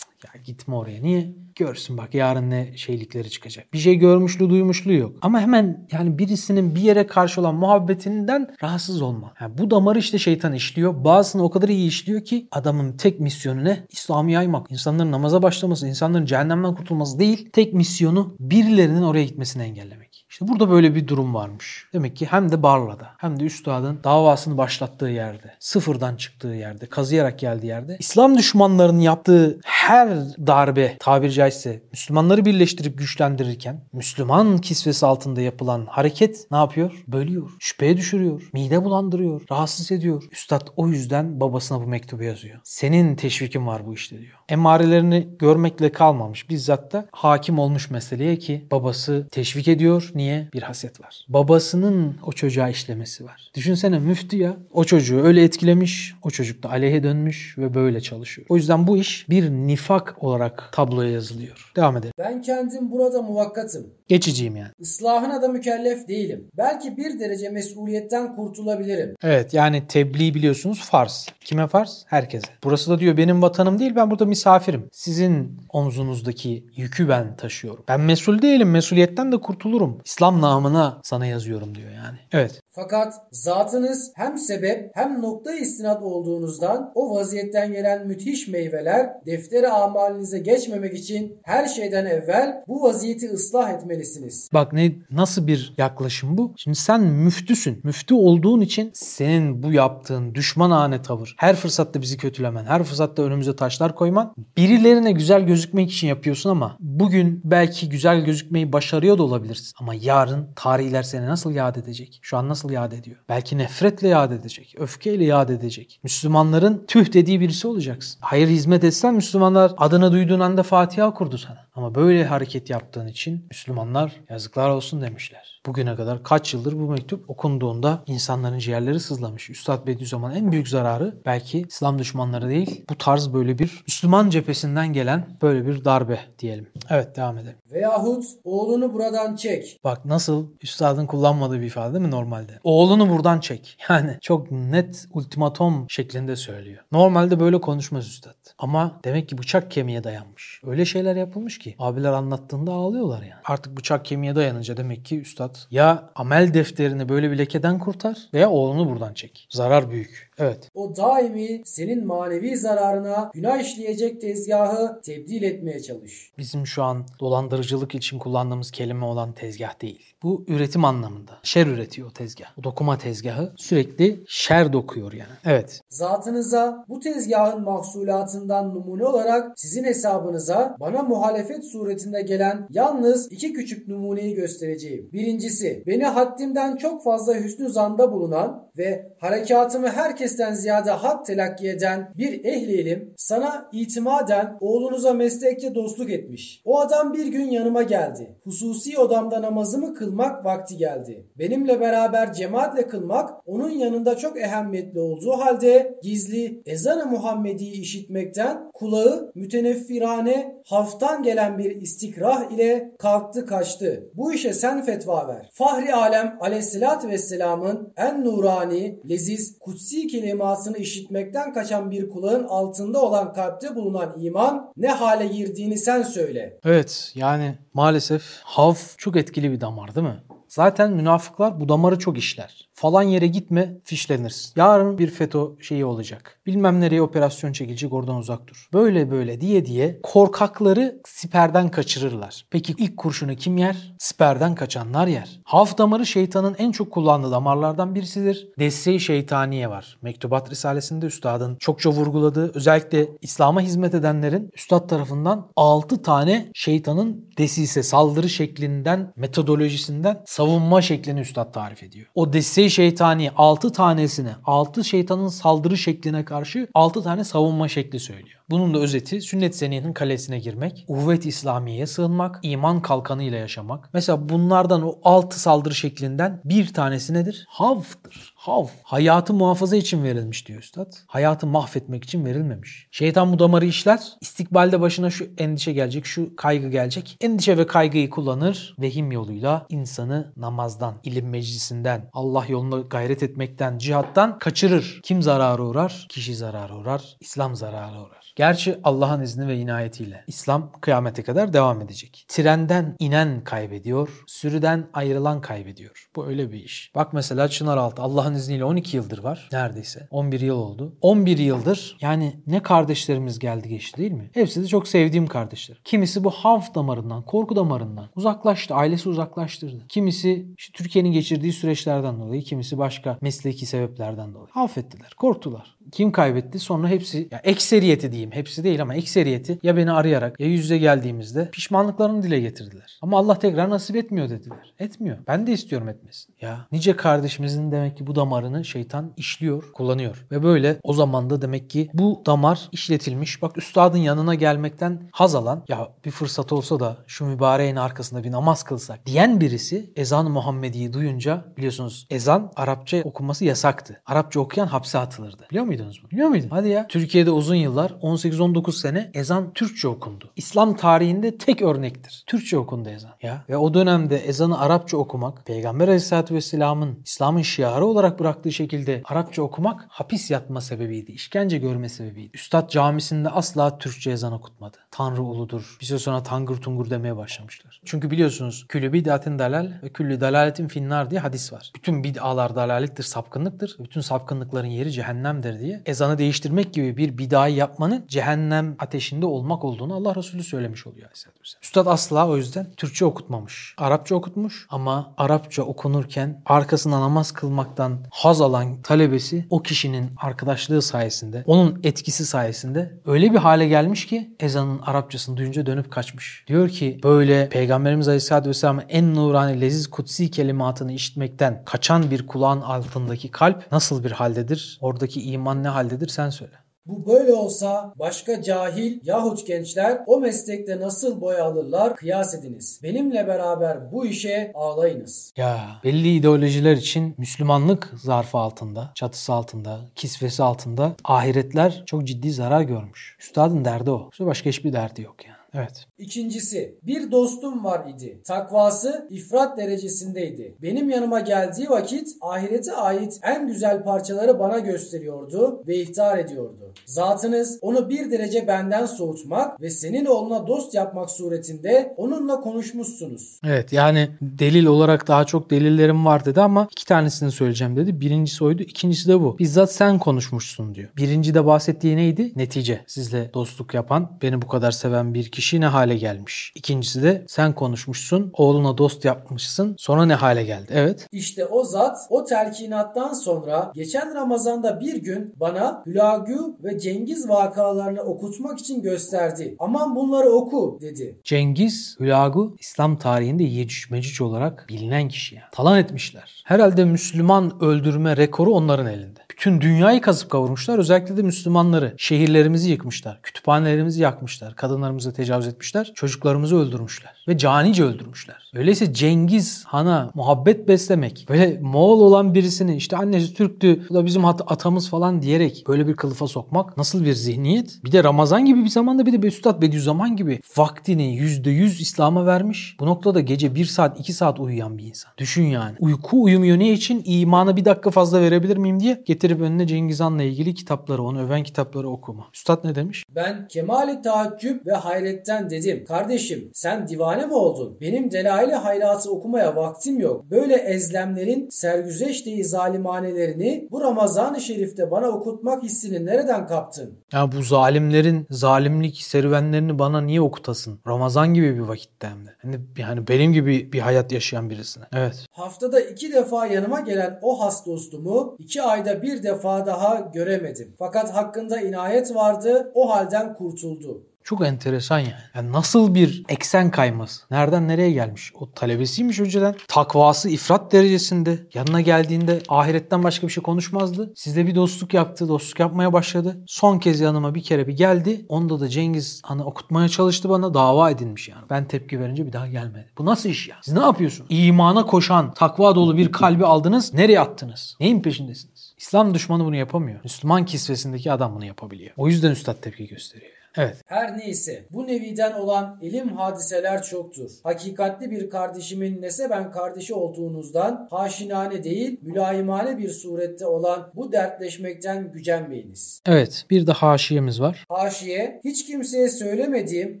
[0.24, 1.02] Ya gitme oraya.
[1.02, 1.32] Niye?
[1.54, 3.72] Görsün bak yarın ne şeylikleri çıkacak.
[3.72, 5.16] Bir şey görmüşlü duymuşluğu yok.
[5.22, 9.34] Ama hemen yani birisinin bir yere karşı olan muhabbetinden rahatsız olma.
[9.40, 11.04] Yani bu damarı işte şeytan işliyor.
[11.04, 13.86] Bazısını o kadar iyi işliyor ki adamın tek misyonu ne?
[13.90, 14.72] İslam'ı yaymak.
[14.72, 17.48] İnsanların namaza başlaması, insanların cehennemden kurtulması değil.
[17.52, 20.05] Tek misyonu birilerinin oraya gitmesini engellemek.
[20.36, 21.86] İşte burada böyle bir durum varmış.
[21.92, 27.38] Demek ki hem de Barla'da hem de üstadın davasını başlattığı yerde, sıfırdan çıktığı yerde, kazıyarak
[27.38, 30.08] geldiği yerde İslam düşmanlarının yaptığı her
[30.46, 37.04] darbe tabiri caizse Müslümanları birleştirip güçlendirirken Müslüman kisvesi altında yapılan hareket ne yapıyor?
[37.08, 40.24] Bölüyor, şüpheye düşürüyor, mide bulandırıyor, rahatsız ediyor.
[40.32, 42.60] Üstad o yüzden babasına bu mektubu yazıyor.
[42.64, 44.36] Senin teşvikin var bu işte diyor.
[44.48, 46.50] Emarelerini görmekle kalmamış.
[46.50, 50.10] Bizzat da hakim olmuş meseleye ki babası teşvik ediyor.
[50.14, 50.25] Niye?
[50.52, 51.26] Bir haset var.
[51.28, 53.50] Babasının o çocuğa işlemesi var.
[53.54, 56.14] Düşünsene müftü ya o çocuğu öyle etkilemiş.
[56.22, 58.46] O çocuk da aleyhe dönmüş ve böyle çalışıyor.
[58.50, 61.72] O yüzden bu iş bir nifak olarak tabloya yazılıyor.
[61.76, 62.12] Devam edelim.
[62.18, 63.86] Ben kendim burada muvakkatım.
[64.08, 64.70] Geçiciyim yani.
[64.78, 66.48] Islahına da mükellef değilim.
[66.56, 69.14] Belki bir derece mesuliyetten kurtulabilirim.
[69.22, 71.28] Evet yani tebliğ biliyorsunuz farz.
[71.40, 72.04] Kime farz?
[72.06, 72.46] Herkese.
[72.64, 74.88] Burası da diyor benim vatanım değil ben burada misafirim.
[74.92, 77.84] Sizin omzunuzdaki yükü ben taşıyorum.
[77.88, 78.70] Ben mesul değilim.
[78.70, 79.98] Mesuliyetten de kurtulurum.
[80.16, 82.18] İslam namına sana yazıyorum diyor yani.
[82.32, 82.60] Evet.
[82.70, 90.38] Fakat zatınız hem sebep hem nokta istinat olduğunuzdan o vaziyetten gelen müthiş meyveler defteri amalinize
[90.38, 94.50] geçmemek için her şeyden evvel bu vaziyeti ıslah etmelisiniz.
[94.52, 96.52] Bak ne nasıl bir yaklaşım bu?
[96.56, 97.80] Şimdi sen müftüsün.
[97.84, 103.56] Müftü olduğun için senin bu yaptığın düşmanane tavır, her fırsatta bizi kötülemen, her fırsatta önümüze
[103.56, 109.72] taşlar koyman birilerine güzel gözükmek için yapıyorsun ama bugün belki güzel gözükmeyi başarıyor da olabilirsin.
[109.80, 112.18] Ama yarın tarihler seni nasıl yad edecek?
[112.22, 113.16] Şu an nasıl yad ediyor?
[113.28, 116.00] Belki nefretle yad edecek, öfkeyle yad edecek.
[116.02, 118.18] Müslümanların tüh dediği birisi olacaksın.
[118.20, 121.66] Hayır hizmet etsen Müslümanlar adını duyduğun anda Fatiha kurdu sana.
[121.74, 125.55] Ama böyle hareket yaptığın için Müslümanlar yazıklar olsun demişler.
[125.66, 129.50] Bugüne kadar kaç yıldır bu mektup okunduğunda insanların ciğerleri sızlamış.
[129.50, 134.92] Üstad Bediüzzaman en büyük zararı belki İslam düşmanları değil bu tarz böyle bir Müslüman cephesinden
[134.92, 136.68] gelen böyle bir darbe diyelim.
[136.90, 137.56] Evet devam edelim.
[137.72, 139.80] Veyahut oğlunu buradan çek.
[139.84, 142.60] Bak nasıl üstadın kullanmadığı bir ifade değil mi normalde?
[142.64, 143.78] Oğlunu buradan çek.
[143.88, 146.84] Yani çok net ultimatom şeklinde söylüyor.
[146.92, 148.34] Normalde böyle konuşmaz üstad.
[148.58, 150.60] Ama demek ki bıçak kemiğe dayanmış.
[150.66, 153.40] Öyle şeyler yapılmış ki abiler anlattığında ağlıyorlar yani.
[153.44, 158.50] Artık bıçak kemiğe dayanınca demek ki üstad ya amel defterini böyle bir lekeden kurtar veya
[158.50, 159.48] oğlunu buradan çek.
[159.50, 160.25] Zarar büyük.
[160.38, 160.70] Evet.
[160.74, 166.32] O daimi senin manevi zararına günah işleyecek tezgahı tebdil etmeye çalış.
[166.38, 170.14] Bizim şu an dolandırıcılık için kullandığımız kelime olan tezgah değil.
[170.22, 171.32] Bu üretim anlamında.
[171.42, 172.58] Şer üretiyor o tezgah.
[172.58, 175.32] O dokuma tezgahı sürekli şer dokuyor yani.
[175.44, 175.80] Evet.
[175.88, 183.88] Zatınıza bu tezgahın mahsulatından numune olarak sizin hesabınıza bana muhalefet suretinde gelen yalnız iki küçük
[183.88, 185.10] numuneyi göstereceğim.
[185.12, 189.88] Birincisi beni haddimden çok fazla hüsnü zanda bulunan ve harekatımı
[190.26, 196.62] herkesten ziyade hak telakki eden bir ehli ilim sana itimaden oğlunuza meslekte dostluk etmiş.
[196.64, 198.36] O adam bir gün yanıma geldi.
[198.44, 201.26] Hususi odamda namazımı kılmak vakti geldi.
[201.38, 209.32] Benimle beraber cemaatle kılmak onun yanında çok ehemmiyetli olduğu halde gizli ezanı Muhammedi'yi işitmekten kulağı
[209.34, 214.10] müteneffirane haftan gelen bir istikrah ile kalktı kaçtı.
[214.14, 215.50] Bu işe sen fetva ver.
[215.52, 223.32] Fahri alem aleyhissalatü vesselamın en nurani, leziz, kutsi kelimasını işitmekten kaçan bir kulağın altında olan
[223.32, 226.58] kalpte bulunan iman ne hale girdiğini sen söyle.
[226.64, 230.22] Evet yani maalesef havf çok etkili bir damar değil mi?
[230.48, 232.68] Zaten münafıklar bu damarı çok işler.
[232.78, 234.52] Falan yere gitme fişlenirsin.
[234.56, 236.40] Yarın bir FETÖ şeyi olacak.
[236.46, 238.68] Bilmem nereye operasyon çekilecek oradan uzak dur.
[238.72, 242.46] Böyle böyle diye diye korkakları siperden kaçırırlar.
[242.50, 243.94] Peki ilk kurşunu kim yer?
[243.98, 245.40] Siperden kaçanlar yer.
[245.44, 248.48] Haf damarı şeytanın en çok kullandığı damarlardan birisidir.
[248.58, 249.98] Desteği şeytaniye var.
[250.02, 257.82] Mektubat Risalesi'nde üstadın çokça vurguladığı özellikle İslam'a hizmet edenlerin üstad tarafından 6 tane şeytanın desise
[257.82, 262.06] saldırı şeklinden metodolojisinden savunma şeklini üstad tarif ediyor.
[262.14, 268.40] O desteği şeytani 6 tanesine 6 şeytanın saldırı şekline karşı 6 tane savunma şekli söylüyor.
[268.50, 273.90] Bunun da özeti sünnet seniyinin kalesine girmek, uvvet İslamiye'ye sığınmak, iman kalkanıyla yaşamak.
[273.92, 277.46] Mesela bunlardan o 6 saldırı şeklinden bir tanesi nedir?
[277.48, 278.34] Havftır.
[278.46, 278.66] Hav.
[278.82, 280.92] Hayatı muhafaza için verilmiş diyor üstad.
[281.06, 282.88] Hayatı mahvetmek için verilmemiş.
[282.90, 284.00] Şeytan bu damarı işler.
[284.20, 287.16] İstikbalde başına şu endişe gelecek, şu kaygı gelecek.
[287.20, 288.76] Endişe ve kaygıyı kullanır.
[288.78, 295.00] Vehim yoluyla insanı namazdan, ilim meclisinden, Allah yolunda gayret etmekten, cihattan kaçırır.
[295.02, 296.06] Kim zarara uğrar?
[296.08, 297.16] Kişi zarara uğrar.
[297.20, 298.32] İslam zarara uğrar.
[298.36, 302.24] Gerçi Allah'ın izni ve inayetiyle İslam kıyamete kadar devam edecek.
[302.28, 306.08] Trenden inen kaybediyor, sürüden ayrılan kaybediyor.
[306.16, 306.92] Bu öyle bir iş.
[306.94, 310.08] Bak mesela Çınaraltı Allah'ın izniyle 12 yıldır var neredeyse.
[310.10, 310.96] 11 yıl oldu.
[311.00, 314.30] 11 yıldır yani ne kardeşlerimiz geldi geçti değil mi?
[314.34, 315.80] Hepsi de çok sevdiğim kardeşler.
[315.84, 318.74] Kimisi bu havf damarından, korku damarından uzaklaştı.
[318.74, 319.84] Ailesi uzaklaştırdı.
[319.88, 324.48] Kimisi işte Türkiye'nin geçirdiği süreçlerden dolayı, kimisi başka mesleki sebeplerden dolayı.
[324.54, 325.76] Affettiler, korktular.
[325.92, 326.58] Kim kaybetti?
[326.58, 330.78] Sonra hepsi, ya ekseriyeti diyeyim, hepsi değil ama ekseriyeti ya beni arayarak ya yüz yüze
[330.78, 332.98] geldiğimizde pişmanlıklarını dile getirdiler.
[333.02, 334.74] Ama Allah tekrar nasip etmiyor dediler.
[334.78, 335.18] Etmiyor.
[335.28, 336.34] Ben de istiyorum etmesin.
[336.40, 340.26] Ya nice kardeşimizin demek ki bu damarını şeytan işliyor, kullanıyor.
[340.30, 343.42] Ve böyle o zaman da demek ki bu damar işletilmiş.
[343.42, 348.32] Bak üstadın yanına gelmekten haz alan ya bir fırsat olsa da şu mübareğin arkasında bir
[348.32, 354.02] namaz kılsak diyen birisi ezan-ı Muhammedi'yi duyunca biliyorsunuz ezan Arapça okunması yasaktı.
[354.06, 355.46] Arapça okuyan hapse atılırdı.
[355.50, 356.10] Biliyor muydunuz bunu?
[356.10, 356.48] Biliyor muydun?
[356.48, 356.86] Hadi ya.
[356.86, 360.32] Türkiye'de uzun yıllar 18-19 sene ezan Türkçe okundu.
[360.36, 362.24] İslam tarihinde tek örnektir.
[362.26, 363.12] Türkçe okundu ezan.
[363.22, 369.02] Ya ve o dönemde ezanı Arapça okumak Peygamber Aleyhisselatü Vesselam'ın İslam'ın şiarı olarak bıraktığı şekilde
[369.04, 371.12] Arapça okumak hapis yatma sebebiydi.
[371.12, 372.30] işkence görme sebebiydi.
[372.34, 374.76] Üstad camisinde asla Türkçe ezan okutmadı.
[374.90, 375.76] Tanrı uludur.
[375.80, 377.80] Bir süre sonra tangır tungur demeye başlamışlar.
[377.84, 381.72] Çünkü biliyorsunuz küllü bid'atin dalal ve küllü dalaletin finnar diye hadis var.
[381.74, 383.76] Bütün bid'alar dalalettir, sapkınlıktır.
[383.78, 389.94] Bütün sapkınlıkların yeri cehennemdir diye ezanı değiştirmek gibi bir bid'ayı yapmanın cehennem ateşinde olmak olduğunu
[389.94, 391.62] Allah Resulü söylemiş oluyor Aleyhisselatü Vesselam.
[391.62, 393.74] Üstad asla o yüzden Türkçe okutmamış.
[393.78, 401.42] Arapça okutmuş ama Arapça okunurken arkasına namaz kılmaktan haz alan talebesi o kişinin arkadaşlığı sayesinde,
[401.46, 406.44] onun etkisi sayesinde öyle bir hale gelmiş ki ezanın Arapçasını duyunca dönüp kaçmış.
[406.46, 412.60] Diyor ki böyle Peygamberimiz Aleyhisselatü Vesselam'ın en nurani, leziz, kutsi kelimatını işitmekten kaçan bir kulağın
[412.60, 414.78] altındaki kalp nasıl bir haldedir?
[414.80, 416.65] Oradaki iman ne haldedir sen söyle.
[416.86, 422.80] Bu böyle olsa başka cahil yahut gençler o meslekte nasıl boy alırlar kıyas ediniz.
[422.82, 425.32] Benimle beraber bu işe ağlayınız.
[425.36, 432.62] Ya belli ideolojiler için Müslümanlık zarfı altında, çatısı altında, kisvesi altında ahiretler çok ciddi zarar
[432.62, 433.16] görmüş.
[433.20, 434.10] Üstadın derdi o.
[434.20, 435.36] Başka hiçbir derdi yok yani.
[435.54, 435.86] Evet.
[435.98, 438.20] İkincisi, bir dostum var idi.
[438.24, 440.54] Takvası ifrat derecesindeydi.
[440.62, 446.72] Benim yanıma geldiği vakit ahirete ait en güzel parçaları bana gösteriyordu ve ihtar ediyordu.
[446.86, 453.40] Zatınız onu bir derece benden soğutmak ve senin oğluna dost yapmak suretinde onunla konuşmuşsunuz.
[453.44, 458.00] Evet yani delil olarak daha çok delillerim var dedi ama iki tanesini söyleyeceğim dedi.
[458.00, 459.38] Birincisi oydu, ikincisi de bu.
[459.38, 460.88] Bizzat sen konuşmuşsun diyor.
[460.96, 462.32] Birinci de bahsettiği neydi?
[462.36, 462.80] Netice.
[462.86, 466.52] Sizle dostluk yapan, beni bu kadar seven bir kişi ne hale gelmiş?
[466.54, 470.72] İkincisi de sen konuşmuşsun, oğluna dost yapmışsın, sonra ne hale geldi?
[470.74, 471.08] Evet.
[471.12, 478.00] İşte o zat o telkinattan sonra geçen Ramazan'da bir gün bana Hülagü ve Cengiz vakalarını
[478.00, 479.56] okutmak için gösterdi.
[479.58, 481.20] Aman bunları oku dedi.
[481.24, 485.46] Cengiz Hülagu İslam tarihinde Yecüc Mecüc olarak bilinen kişi yani.
[485.52, 486.42] Talan etmişler.
[486.44, 489.25] Herhalde Müslüman öldürme rekoru onların elinde.
[489.36, 490.78] Bütün dünyayı kazıp kavurmuşlar.
[490.78, 491.94] Özellikle de Müslümanları.
[491.96, 493.22] Şehirlerimizi yıkmışlar.
[493.22, 494.56] Kütüphanelerimizi yakmışlar.
[494.56, 495.92] Kadınlarımıza tecavüz etmişler.
[495.94, 497.12] Çocuklarımızı öldürmüşler.
[497.28, 498.50] Ve canice öldürmüşler.
[498.54, 504.24] Öyleyse Cengiz Han'a muhabbet beslemek, böyle Moğol olan birisini işte annesi Türktü, bu da bizim
[504.24, 507.78] at- atamız falan diyerek böyle bir kılıfa sokmak nasıl bir zihniyet?
[507.84, 512.76] Bir de Ramazan gibi bir zamanda bir de Üstad Bediüzzaman gibi vaktini %100 İslam'a vermiş.
[512.80, 515.12] Bu noktada gece 1 saat 2 saat uyuyan bir insan.
[515.18, 515.76] Düşün yani.
[515.80, 517.02] Uyku uyumuyor ne için?
[517.04, 521.42] İmana bir dakika fazla verebilir miyim diye getirip önüne Cengiz Han'la ilgili kitapları, onu öven
[521.42, 522.26] kitapları okuma.
[522.34, 523.04] Üstad ne demiş?
[523.14, 525.84] Ben kemali taaccüp ve hayretten dedim.
[525.84, 527.78] Kardeşim sen divane mi oldun?
[527.80, 530.30] Benim delail-i hayratı okumaya vaktim yok.
[530.30, 536.98] Böyle ezlemlerin sergüzeşteyi zalimanelerini bu Ramazan-ı Şerif'te bana okutmak hissini nereden kaptın?
[537.12, 540.80] Ya bu zalimlerin zalimlik serüvenlerini bana niye okutasın?
[540.86, 542.30] Ramazan gibi bir vakitte hem de.
[542.42, 544.84] Hani yani benim gibi bir hayat yaşayan birisine.
[544.92, 545.26] Evet.
[545.30, 550.74] Haftada iki defa yanıma gelen o has dostumu iki ayda bir defa daha göremedim.
[550.78, 554.02] Fakat hakkında inayet vardı o halden kurtuldu.
[554.26, 555.12] Çok enteresan yani.
[555.34, 555.52] yani.
[555.52, 557.22] Nasıl bir eksen kayması?
[557.30, 558.32] Nereden nereye gelmiş?
[558.40, 559.54] O talebesiymiş önceden.
[559.68, 561.38] Takvası ifrat derecesinde.
[561.54, 564.12] Yanına geldiğinde ahiretten başka bir şey konuşmazdı.
[564.16, 565.28] Sizle bir dostluk yaptı.
[565.28, 566.36] Dostluk yapmaya başladı.
[566.46, 568.26] Son kez yanıma bir kere bir geldi.
[568.28, 570.54] Onda da Cengiz hani okutmaya çalıştı bana.
[570.54, 571.42] Dava edilmiş yani.
[571.50, 572.86] Ben tepki verince bir daha gelmedi.
[572.98, 573.56] Bu nasıl iş ya?
[573.62, 574.28] Siz ne yapıyorsunuz?
[574.30, 576.94] İmana koşan, takva dolu bir kalbi aldınız.
[576.94, 577.76] Nereye attınız?
[577.80, 578.55] Neyin peşindesiniz?
[578.76, 580.00] İslam düşmanı bunu yapamıyor.
[580.04, 581.90] Müslüman kisvesindeki adam bunu yapabiliyor.
[581.96, 583.35] O yüzden üstad tepki gösteriyor.
[583.56, 583.76] Evet.
[583.86, 587.30] Her neyse bu neviden olan ilim hadiseler çoktur.
[587.42, 596.02] Hakikatli bir kardeşimin neseben kardeşi olduğunuzdan haşinane değil mülayimane bir surette olan bu dertleşmekten gücenmeyiniz.
[596.06, 597.64] Evet bir de haşiyemiz var.
[597.68, 600.00] Haşiye hiç kimseye söylemediğim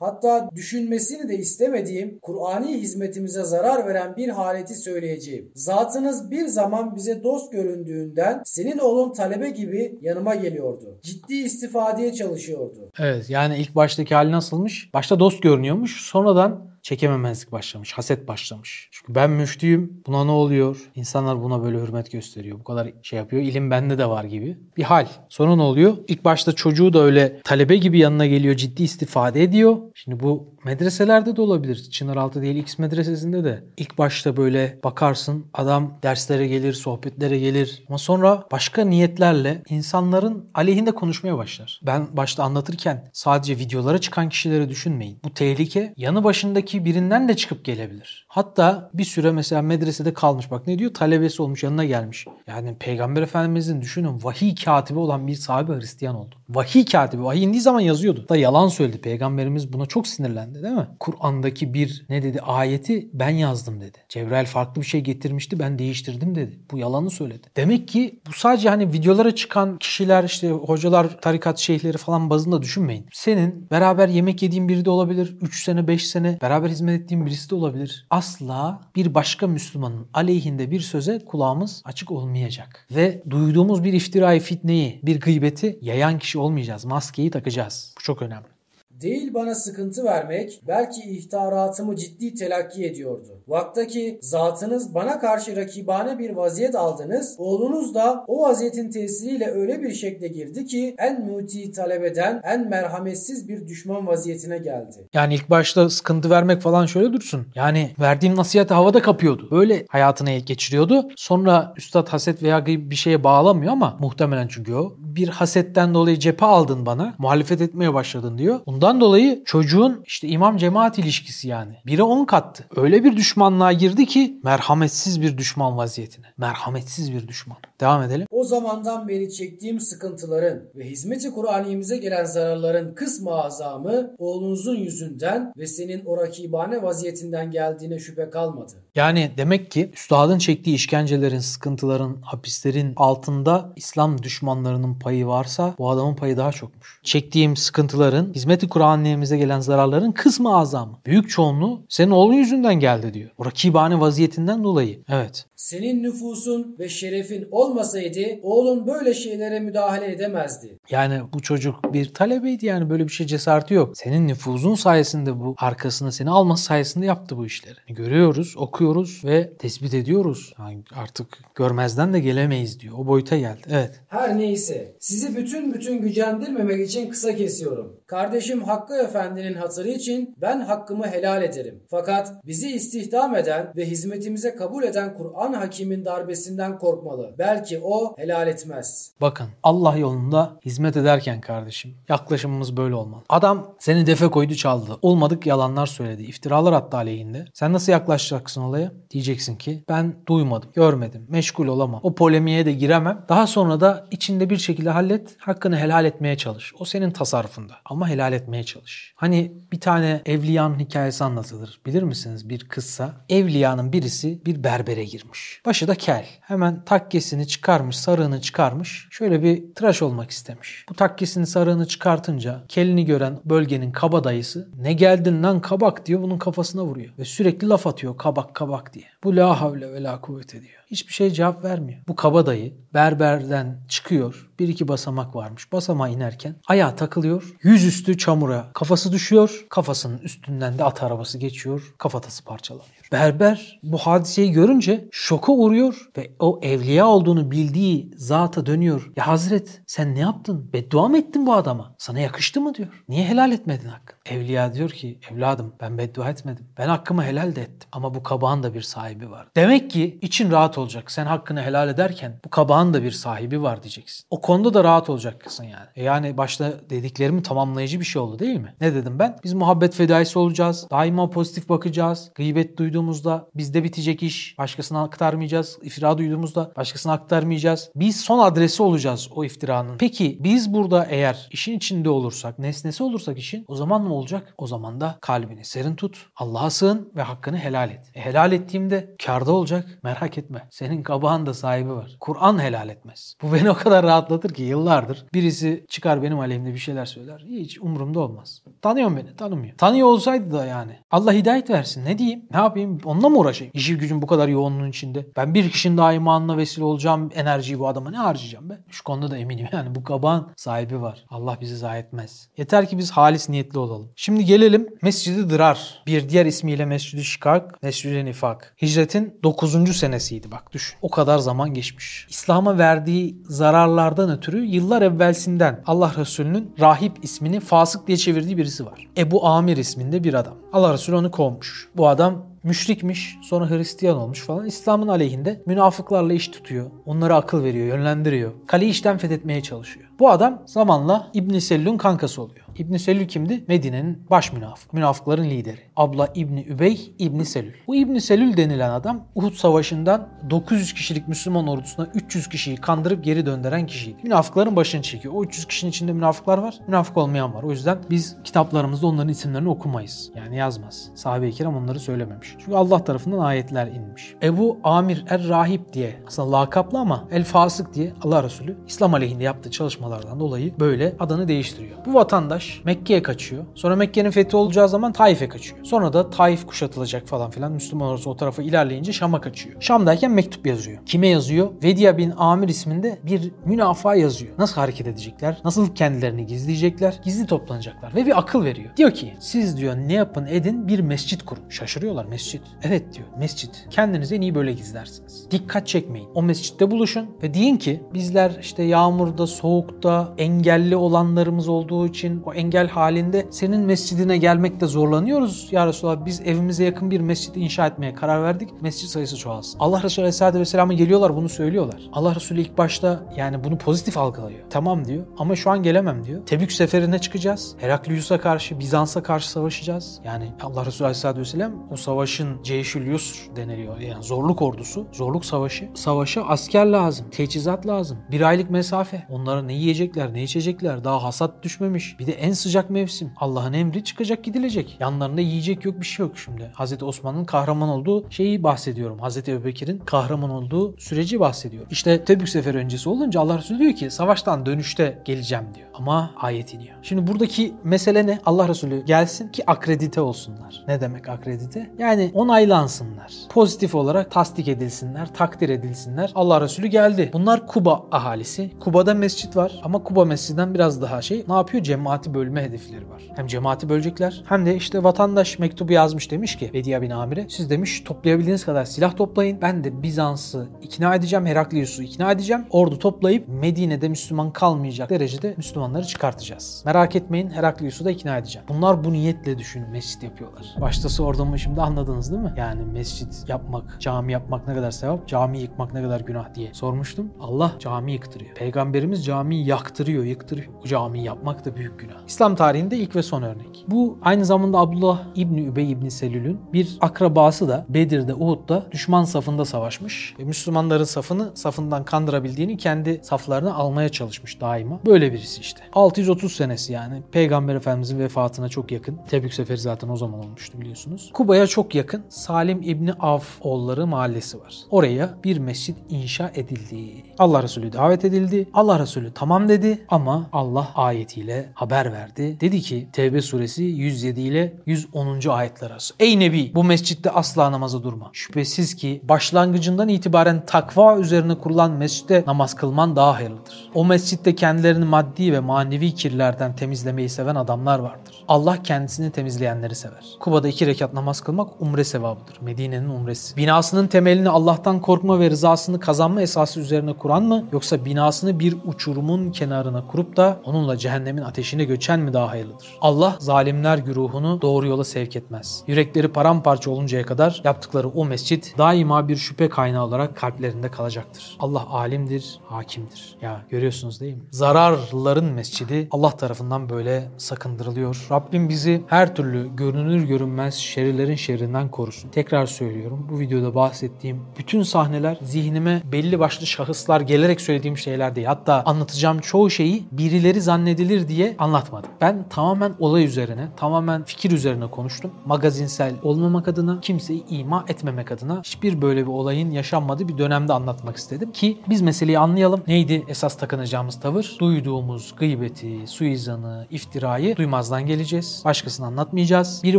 [0.00, 5.52] hatta düşünmesini de istemediğim Kur'ani hizmetimize zarar veren bir haleti söyleyeceğim.
[5.54, 10.98] Zatınız bir zaman bize dost göründüğünden senin oğlun talebe gibi yanıma geliyordu.
[11.02, 12.90] Ciddi istifadeye çalışıyordu.
[12.98, 14.94] Evet yani ilk baştaki hali nasılmış?
[14.94, 16.00] Başta dost görünüyormuş.
[16.00, 17.92] Sonradan çekememezlik başlamış.
[17.92, 18.88] Haset başlamış.
[18.92, 20.02] Çünkü ben müftüyüm.
[20.06, 20.90] Buna ne oluyor?
[20.94, 22.58] İnsanlar buna böyle hürmet gösteriyor.
[22.58, 23.42] Bu kadar şey yapıyor.
[23.42, 24.58] İlim bende de var gibi.
[24.76, 25.06] Bir hal.
[25.28, 25.96] Sonra ne oluyor?
[26.08, 28.54] İlk başta çocuğu da öyle talebe gibi yanına geliyor.
[28.54, 29.76] Ciddi istifade ediyor.
[29.94, 31.90] Şimdi bu medreselerde de olabilir.
[31.90, 33.64] Çınaraltı değil X medresesinde de.
[33.76, 37.84] İlk başta böyle bakarsın adam derslere gelir, sohbetlere gelir.
[37.88, 41.80] Ama sonra başka niyetlerle insanların aleyhinde konuşmaya başlar.
[41.86, 45.18] Ben başta anlatırken sadece videolara çıkan kişileri düşünmeyin.
[45.24, 48.26] Bu tehlike yanı başındaki birinden de çıkıp gelebilir.
[48.28, 50.50] Hatta bir süre mesela medresede kalmış.
[50.50, 50.94] Bak ne diyor?
[50.94, 52.26] Talebesi olmuş yanına gelmiş.
[52.46, 56.34] Yani Peygamber Efendimizin düşünün vahiy katibi olan bir sahabe Hristiyan oldu.
[56.54, 57.24] Vahiy katibi.
[57.24, 58.26] Vahiy indiği zaman yazıyordu.
[58.28, 59.00] Da yalan söyledi.
[59.00, 60.86] Peygamberimiz buna çok sinirlendi değil mi?
[61.00, 62.40] Kur'an'daki bir ne dedi?
[62.40, 63.98] Ayeti ben yazdım dedi.
[64.08, 66.58] Cebrail farklı bir şey getirmişti ben değiştirdim dedi.
[66.70, 67.46] Bu yalanı söyledi.
[67.56, 73.06] Demek ki bu sadece hani videolara çıkan kişiler işte hocalar, tarikat şeyhleri falan bazında düşünmeyin.
[73.12, 75.36] Senin beraber yemek yediğin biri de olabilir.
[75.40, 78.06] 3 sene 5 sene beraber hizmet ettiğin birisi de olabilir.
[78.10, 82.86] Asla bir başka Müslümanın aleyhinde bir söze kulağımız açık olmayacak.
[82.94, 86.84] Ve duyduğumuz bir iftirayı, fitneyi, bir gıybeti yayan kişi olmayacağız.
[86.84, 87.94] Maskeyi takacağız.
[87.98, 88.61] Bu çok önemli.
[89.02, 93.42] Değil bana sıkıntı vermek, belki ihtaratımı ciddi telakki ediyordu.
[93.48, 99.94] Vaktaki zatınız bana karşı rakibane bir vaziyet aldınız, oğlunuz da o vaziyetin tesiriyle öyle bir
[99.94, 105.08] şekle girdi ki en muti talebeden en merhametsiz bir düşman vaziyetine geldi.
[105.14, 107.46] Yani ilk başta sıkıntı vermek falan şöyle dursun.
[107.54, 109.48] Yani verdiğim nasihati havada kapıyordu.
[109.50, 111.08] Böyle hayatına geçiriyordu.
[111.16, 114.92] Sonra üstad haset veya bir şeye bağlamıyor ama muhtemelen çünkü o.
[114.98, 117.14] Bir hasetten dolayı cephe aldın bana.
[117.18, 118.60] Muhalefet etmeye başladın diyor.
[118.66, 121.74] Bundan dolayı çocuğun işte imam cemaat ilişkisi yani.
[121.86, 122.64] Bire 10 kattı.
[122.76, 126.26] Öyle bir düşmanlığa girdi ki merhametsiz bir düşman vaziyetine.
[126.36, 127.58] Merhametsiz bir düşman.
[127.80, 128.26] Devam edelim.
[128.30, 135.66] O zamandan beri çektiğim sıkıntıların ve hizmeti Kur'an'imize gelen zararların kısmı azamı oğlunuzun yüzünden ve
[135.66, 138.72] senin o rakibane vaziyetinden geldiğine şüphe kalmadı.
[138.94, 146.14] Yani demek ki üstadın çektiği işkencelerin, sıkıntıların, hapislerin altında İslam düşmanlarının payı varsa bu adamın
[146.14, 147.00] payı daha çokmuş.
[147.02, 150.98] Çektiğim sıkıntıların, hizmeti Kur'an'imize gelen zararların kısmı azamı.
[151.06, 153.30] Büyük çoğunluğu senin oğlun yüzünden geldi diyor.
[153.38, 155.02] O rakibane vaziyetinden dolayı.
[155.08, 155.46] Evet.
[155.62, 160.78] Senin nüfusun ve şerefin olmasaydı oğlun böyle şeylere müdahale edemezdi.
[160.90, 163.96] Yani bu çocuk bir talebeydi yani böyle bir şey cesareti yok.
[163.96, 167.76] Senin nüfuzun sayesinde bu arkasına seni alması sayesinde yaptı bu işleri.
[167.88, 170.54] Görüyoruz, okuyoruz ve tespit ediyoruz.
[170.58, 172.94] Yani artık görmezden de gelemeyiz diyor.
[172.98, 173.62] O boyuta geldi.
[173.70, 174.00] Evet.
[174.08, 178.00] Her neyse sizi bütün bütün gücendirmemek için kısa kesiyorum.
[178.06, 181.82] Kardeşim Hakkı Efendi'nin hatırı için ben hakkımı helal ederim.
[181.90, 187.34] Fakat bizi istihdam eden ve hizmetimize kabul eden Kur'an hakimin darbesinden korkmalı.
[187.38, 189.12] Belki o helal etmez.
[189.20, 193.22] Bakın Allah yolunda hizmet ederken kardeşim yaklaşımımız böyle olmalı.
[193.28, 194.98] Adam seni defe koydu çaldı.
[195.02, 196.22] Olmadık yalanlar söyledi.
[196.22, 197.44] iftiralar attı aleyhinde.
[197.54, 198.92] Sen nasıl yaklaşacaksın olaya?
[199.10, 202.00] Diyeceksin ki ben duymadım, görmedim, meşgul olamam.
[202.02, 203.24] O polemiğe de giremem.
[203.28, 206.72] Daha sonra da içinde bir şekilde hallet, hakkını helal etmeye çalış.
[206.78, 207.74] O senin tasarrufunda.
[207.84, 209.12] Ama helal etmeye çalış.
[209.16, 211.80] Hani bir tane evliyanın hikayesi anlatılır.
[211.86, 213.14] Bilir misiniz bir kızsa?
[213.28, 215.41] Evliyanın birisi bir berbere girmiş.
[215.66, 216.26] Başı da kel.
[216.40, 219.08] Hemen takkesini çıkarmış, sarığını çıkarmış.
[219.10, 220.84] Şöyle bir tıraş olmak istemiş.
[220.88, 226.84] Bu takkesini sarığını çıkartınca kelini gören bölgenin kabadayısı ne geldin lan kabak diyor bunun kafasına
[226.84, 227.12] vuruyor.
[227.18, 229.06] Ve sürekli laf atıyor kabak kabak diye.
[229.24, 230.81] Bu la havle ve la kuvvete diyor.
[230.92, 232.00] Hiçbir şey cevap vermiyor.
[232.08, 234.50] Bu kabadayı berberden çıkıyor.
[234.58, 235.72] Bir iki basamak varmış.
[235.72, 237.56] Basamağa inerken ayağa takılıyor.
[237.62, 239.66] Yüzüstü çamura kafası düşüyor.
[239.68, 241.94] Kafasının üstünden de at arabası geçiyor.
[241.98, 243.08] Kafatası parçalanıyor.
[243.12, 249.12] Berber bu hadiseyi görünce şoka uğruyor ve o evliya olduğunu bildiği zata dönüyor.
[249.16, 250.70] Ya Hazret sen ne yaptın?
[250.72, 251.94] Beddua mı ettin bu adama?
[251.98, 253.04] Sana yakıştı mı diyor.
[253.08, 254.18] Niye helal etmedin hakkını?
[254.26, 256.68] Evliya diyor ki evladım ben beddua etmedim.
[256.78, 257.88] Ben hakkımı helal de ettim.
[257.92, 259.46] Ama bu kabağın da bir sahibi var.
[259.56, 261.10] Demek ki için rahat olacak.
[261.10, 264.24] Sen hakkını helal ederken bu kabağın da bir sahibi var diyeceksin.
[264.30, 265.86] O konuda da rahat olacaksın yani.
[265.96, 268.74] E yani başta dediklerimi tamamlayıcı bir şey oldu değil mi?
[268.80, 269.36] Ne dedim ben?
[269.44, 270.86] Biz muhabbet fedaisi olacağız.
[270.90, 272.30] Daima pozitif bakacağız.
[272.34, 274.58] Gıybet duyduğumuzda bizde bitecek iş.
[274.58, 275.78] Başkasına aktarmayacağız.
[275.82, 277.90] İftira duyduğumuzda başkasına aktarmayacağız.
[277.96, 279.98] Biz son adresi olacağız o iftiranın.
[279.98, 284.54] Peki biz burada eğer işin içinde olursak, nesnesi olursak işin o zaman ne olacak?
[284.58, 286.26] O zaman da kalbini serin tut.
[286.36, 288.10] Allah'a sığın ve hakkını helal et.
[288.14, 289.98] E, helal ettiğimde karda olacak.
[290.02, 290.68] Merak etme.
[290.72, 292.16] Senin kabağın da sahibi var.
[292.20, 293.36] Kur'an helal etmez.
[293.42, 297.44] Bu beni o kadar rahatlatır ki yıllardır birisi çıkar benim aleyhimde bir şeyler söyler.
[297.48, 298.62] Hiç umurumda olmaz.
[298.82, 299.36] Tanıyor beni?
[299.36, 299.76] Tanımıyor.
[299.76, 300.98] Tanıyor olsaydı da yani.
[301.10, 302.04] Allah hidayet versin.
[302.04, 302.42] Ne diyeyim?
[302.50, 302.98] Ne yapayım?
[303.04, 303.72] Onunla mı uğraşayım?
[303.74, 305.26] İşi gücün bu kadar yoğunluğun içinde.
[305.36, 308.78] Ben bir kişinin daha imanına vesile olacağım enerjiyi bu adama ne harcayacağım be?
[308.90, 311.24] Şu konuda da eminim yani bu kabağın sahibi var.
[311.30, 312.48] Allah bizi zayi etmez.
[312.56, 314.10] Yeter ki biz halis niyetli olalım.
[314.16, 316.02] Şimdi gelelim Mescid-i Dırar.
[316.06, 318.76] Bir diğer ismiyle Mescid-i Şikak, Mescid-i Nifak.
[318.82, 319.96] Hicretin 9.
[319.96, 320.98] senesiydi bak düşün.
[321.02, 322.26] O kadar zaman geçmiş.
[322.30, 329.08] İslam'a verdiği zararlardan ötürü yıllar evvelsinden Allah Resulü'nün rahip ismini fasık diye çevirdiği birisi var.
[329.16, 330.54] Ebu Amir isminde bir adam.
[330.72, 331.88] Allah Resulü onu kovmuş.
[331.96, 334.66] Bu adam müşrikmiş, sonra Hristiyan olmuş falan.
[334.66, 336.90] İslam'ın aleyhinde münafıklarla iş tutuyor.
[337.06, 338.52] Onlara akıl veriyor, yönlendiriyor.
[338.66, 340.08] Kaleyi işten fethetmeye çalışıyor.
[340.18, 342.66] Bu adam zamanla İbn Sellül'ün kankası oluyor.
[342.78, 343.64] İbn Selül kimdi?
[343.68, 344.92] Medine'nin baş münafık.
[344.92, 345.78] Münafıkların lideri.
[345.96, 347.72] Abla İbni Übey İbni Selül.
[347.86, 353.46] Bu İbni Selül denilen adam Uhud Savaşı'ndan 900 kişilik Müslüman ordusuna 300 kişiyi kandırıp geri
[353.46, 354.16] döndüren kişiydi.
[354.22, 355.34] Münafıkların başını çekiyor.
[355.34, 357.62] O 300 kişinin içinde münafıklar var, münafık olmayan var.
[357.62, 360.30] O yüzden biz kitaplarımızda onların isimlerini okumayız.
[360.36, 361.10] Yani yazmaz.
[361.14, 362.51] Sahabe-i kiram onları söylememiş.
[362.58, 364.34] Çünkü Allah tarafından ayetler inmiş.
[364.42, 369.70] Ebu Amir Er-Rahip diye aslında lakaplı ama El Fasık diye Allah Resulü İslam aleyhinde yaptığı
[369.70, 371.96] çalışmalardan dolayı böyle adını değiştiriyor.
[372.06, 373.64] Bu vatandaş Mekke'ye kaçıyor.
[373.74, 375.84] Sonra Mekke'nin fethi olacağı zaman Taif'e kaçıyor.
[375.84, 377.72] Sonra da Taif kuşatılacak falan filan.
[377.72, 379.82] Müslüman orası o tarafa ilerleyince Şam'a kaçıyor.
[379.82, 381.06] Şam'dayken mektup yazıyor.
[381.06, 381.70] Kime yazıyor?
[381.82, 384.52] Vedia bin Amir isminde bir münafığa yazıyor.
[384.58, 385.60] Nasıl hareket edecekler?
[385.64, 387.20] Nasıl kendilerini gizleyecekler?
[387.24, 388.14] Gizli toplanacaklar.
[388.14, 388.96] Ve bir akıl veriyor.
[388.96, 391.62] Diyor ki siz diyor ne yapın edin bir mescit kurun.
[391.68, 392.41] Şaşırıyorlar mescit.
[392.82, 393.86] Evet diyor mescit.
[393.90, 395.46] Kendinizi en iyi böyle gizlersiniz.
[395.50, 396.28] Dikkat çekmeyin.
[396.34, 402.54] O mescitte buluşun ve deyin ki bizler işte yağmurda, soğukta, engelli olanlarımız olduğu için o
[402.54, 405.68] engel halinde senin mescidine gelmekte zorlanıyoruz.
[405.70, 408.82] Ya Resulallah biz evimize yakın bir mescid inşa etmeye karar verdik.
[408.82, 409.78] Mescid sayısı çoğalsın.
[409.78, 412.00] Allah Resulü Aleyhisselatü Vesselam'a geliyorlar bunu söylüyorlar.
[412.12, 414.60] Allah Resulü ilk başta yani bunu pozitif algılıyor.
[414.70, 416.46] Tamam diyor ama şu an gelemem diyor.
[416.46, 417.74] Tebük seferine çıkacağız.
[417.78, 420.20] Heraklius'a karşı, Bizans'a karşı savaşacağız.
[420.24, 421.96] Yani Allah Resulü Aleyhisselatü Vesselam o
[422.32, 423.18] savaşın Ceyşül
[423.56, 423.98] deniliyor.
[423.98, 425.88] Yani zorluk ordusu, zorluk savaşı.
[425.94, 428.18] Savaşa asker lazım, teçhizat lazım.
[428.30, 429.26] Bir aylık mesafe.
[429.30, 431.04] Onlara ne yiyecekler, ne içecekler.
[431.04, 432.18] Daha hasat düşmemiş.
[432.18, 433.30] Bir de en sıcak mevsim.
[433.36, 434.96] Allah'ın emri çıkacak gidilecek.
[435.00, 436.70] Yanlarında yiyecek yok bir şey yok şimdi.
[436.74, 439.18] Hazreti Osman'ın kahraman olduğu şeyi bahsediyorum.
[439.18, 441.88] Hazreti Ebubekir'in kahraman olduğu süreci bahsediyorum.
[441.90, 445.88] İşte Tebük seferi öncesi olunca Allah Resulü diyor ki savaştan dönüşte geleceğim diyor.
[445.94, 446.96] Ama ayet iniyor.
[447.02, 448.38] Şimdi buradaki mesele ne?
[448.46, 450.84] Allah Resulü gelsin ki akredite olsunlar.
[450.88, 451.90] Ne demek akredite?
[451.98, 453.32] Yani Yani onaylansınlar.
[453.48, 456.32] Pozitif olarak tasdik edilsinler, takdir edilsinler.
[456.34, 457.30] Allah Resulü geldi.
[457.32, 458.70] Bunlar Kuba ahalisi.
[458.80, 461.44] Kuba'da mescit var ama Kuba mescidinden biraz daha şey.
[461.48, 461.84] Ne yapıyor?
[461.84, 463.22] Cemaati bölme hedefleri var.
[463.36, 467.70] Hem cemaati bölecekler hem de işte vatandaş mektubu yazmış demiş ki Vedia bin Amir'e siz
[467.70, 469.58] demiş toplayabildiğiniz kadar silah toplayın.
[469.62, 472.66] Ben de Bizans'ı ikna edeceğim, Heraklius'u ikna edeceğim.
[472.70, 476.82] Ordu toplayıp Medine'de Müslüman kalmayacak derecede Müslümanları çıkartacağız.
[476.86, 478.66] Merak etmeyin Heraklius'u da ikna edeceğim.
[478.68, 480.66] Bunlar bu niyetle düşün mescit yapıyorlar.
[480.80, 482.54] Baştası orada mı şimdi anladınız değil mi?
[482.56, 487.30] Yani mescit yapmak, cami yapmak ne kadar sevap, cami yıkmak ne kadar günah diye sormuştum.
[487.40, 488.54] Allah cami yıktırıyor.
[488.54, 490.68] Peygamberimiz camiyi yaktırıyor, yıktırıyor.
[490.82, 492.14] Bu cami yapmak da büyük günah.
[492.28, 493.84] İslam tarihinde ilk ve son örnek.
[493.88, 499.64] Bu aynı zamanda Abdullah İbni Übey İbni Selül'ün bir akrabası da Bedir'de, Uhud'da düşman safında
[499.64, 500.34] savaşmış.
[500.38, 504.98] Ve Müslümanların safını safından kandırabildiğini kendi saflarına almaya çalışmış daima.
[505.06, 505.80] Böyle birisi işte.
[505.92, 509.18] 630 senesi yani Peygamber Efendimizin vefatına çok yakın.
[509.28, 511.30] Tebük Seferi zaten o zaman olmuştu biliyorsunuz.
[511.34, 514.74] Kuba'ya çok yakın Salim İbni Av oğulları mahallesi var.
[514.90, 517.24] Oraya bir mescit inşa edildi.
[517.38, 518.68] Allah Resulü davet edildi.
[518.74, 522.60] Allah Resulü tamam dedi ama Allah ayetiyle haber verdi.
[522.60, 525.48] Dedi ki Tevbe suresi 107 ile 110.
[525.48, 526.14] ayetler arası.
[526.20, 528.30] Ey Nebi bu mescitte asla namaza durma.
[528.32, 533.90] Şüphesiz ki başlangıcından itibaren takva üzerine kurulan mescitte namaz kılman daha hayırlıdır.
[533.94, 538.31] O mescitte kendilerini maddi ve manevi kirlerden temizlemeyi seven adamlar vardır.
[538.48, 540.36] Allah kendisini temizleyenleri sever.
[540.40, 542.60] Kuba'da iki rekat namaz kılmak umre sevabıdır.
[542.60, 543.56] Medine'nin umresi.
[543.56, 549.50] Binasının temelini Allah'tan korkma ve rızasını kazanma esası üzerine kuran mı yoksa binasını bir uçurumun
[549.50, 552.98] kenarına kurup da onunla cehennemin ateşine göçen mi daha hayırlıdır?
[553.00, 555.82] Allah zalimler güruhunu doğru yola sevk etmez.
[555.86, 561.56] Yürekleri paramparça oluncaya kadar yaptıkları o mescit daima bir şüphe kaynağı olarak kalplerinde kalacaktır.
[561.60, 563.36] Allah alimdir, hakimdir.
[563.42, 564.42] Ya görüyorsunuz değil mi?
[564.50, 568.26] Zararlıların mescidi Allah tarafından böyle sakındırılıyor.
[568.30, 572.28] Rabbim bizi her türlü görünür görünmez şerrilerin şerrinden korusun.
[572.28, 578.46] Tekrar söylüyorum bu videoda bahsettiğim bütün sahneler zihnime belli başlı şahıslar gelerek söylediğim şeyler değil.
[578.46, 582.10] Hatta anlatacağım çoğu şeyi birileri zannedilir diye anlatmadım.
[582.20, 585.30] Ben tamamen olay üzerine, tamamen fikir üzerine konuştum.
[585.46, 591.16] Magazinsel olmamak adına, kimseyi ima etmemek adına hiçbir böyle bir olayın yaşanmadığı bir dönemde anlatmak
[591.16, 592.82] istedim ki biz meseleyi anlayalım.
[592.86, 594.56] Neydi esas takınacağımız tavır?
[594.60, 598.62] Duyduğumuz gıybeti, suizanı, iftirayı duymazdan geleceğiz.
[598.64, 599.80] Başkasını anlatmayacağız.
[599.84, 599.98] Bir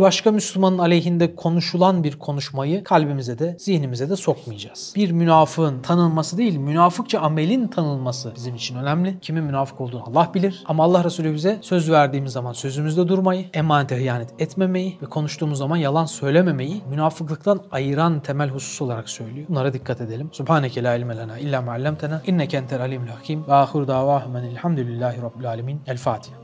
[0.00, 4.92] başka Müslümanın aleyhinde konuşulan bir konuşmayı kalbimize de zihnimize de sokmayacağız.
[4.96, 9.18] Bir münafığın tanınması değil, münafıkça amelin tanınması bizim için önemli.
[9.20, 10.64] Kimin münafık olduğunu Allah bilir.
[10.66, 15.76] Ama Allah Resulü bize söz verdiğimiz zaman sözümüzde durmayı, emanete hıyanet etmemeyi ve konuştuğumuz zaman
[15.76, 19.46] yalan söylememeyi münafıklıktan ayıran temel husus olarak söylüyor.
[19.48, 20.28] Bunlara dikkat edelim.
[20.32, 25.22] Subhaneke la ilme lena illa ma allamtena inneke entel alimul hakim ve ahir davahum elhamdülillahi
[25.22, 25.80] rabbil alamin.
[25.86, 26.43] El Fatiha.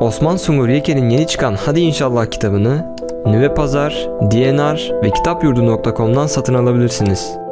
[0.00, 7.43] Osman Sungur Yeke'nin yeni çıkan Hadi İnşallah kitabını Nüve Pazar, DNR ve kitapyurdu.com'dan satın alabilirsiniz.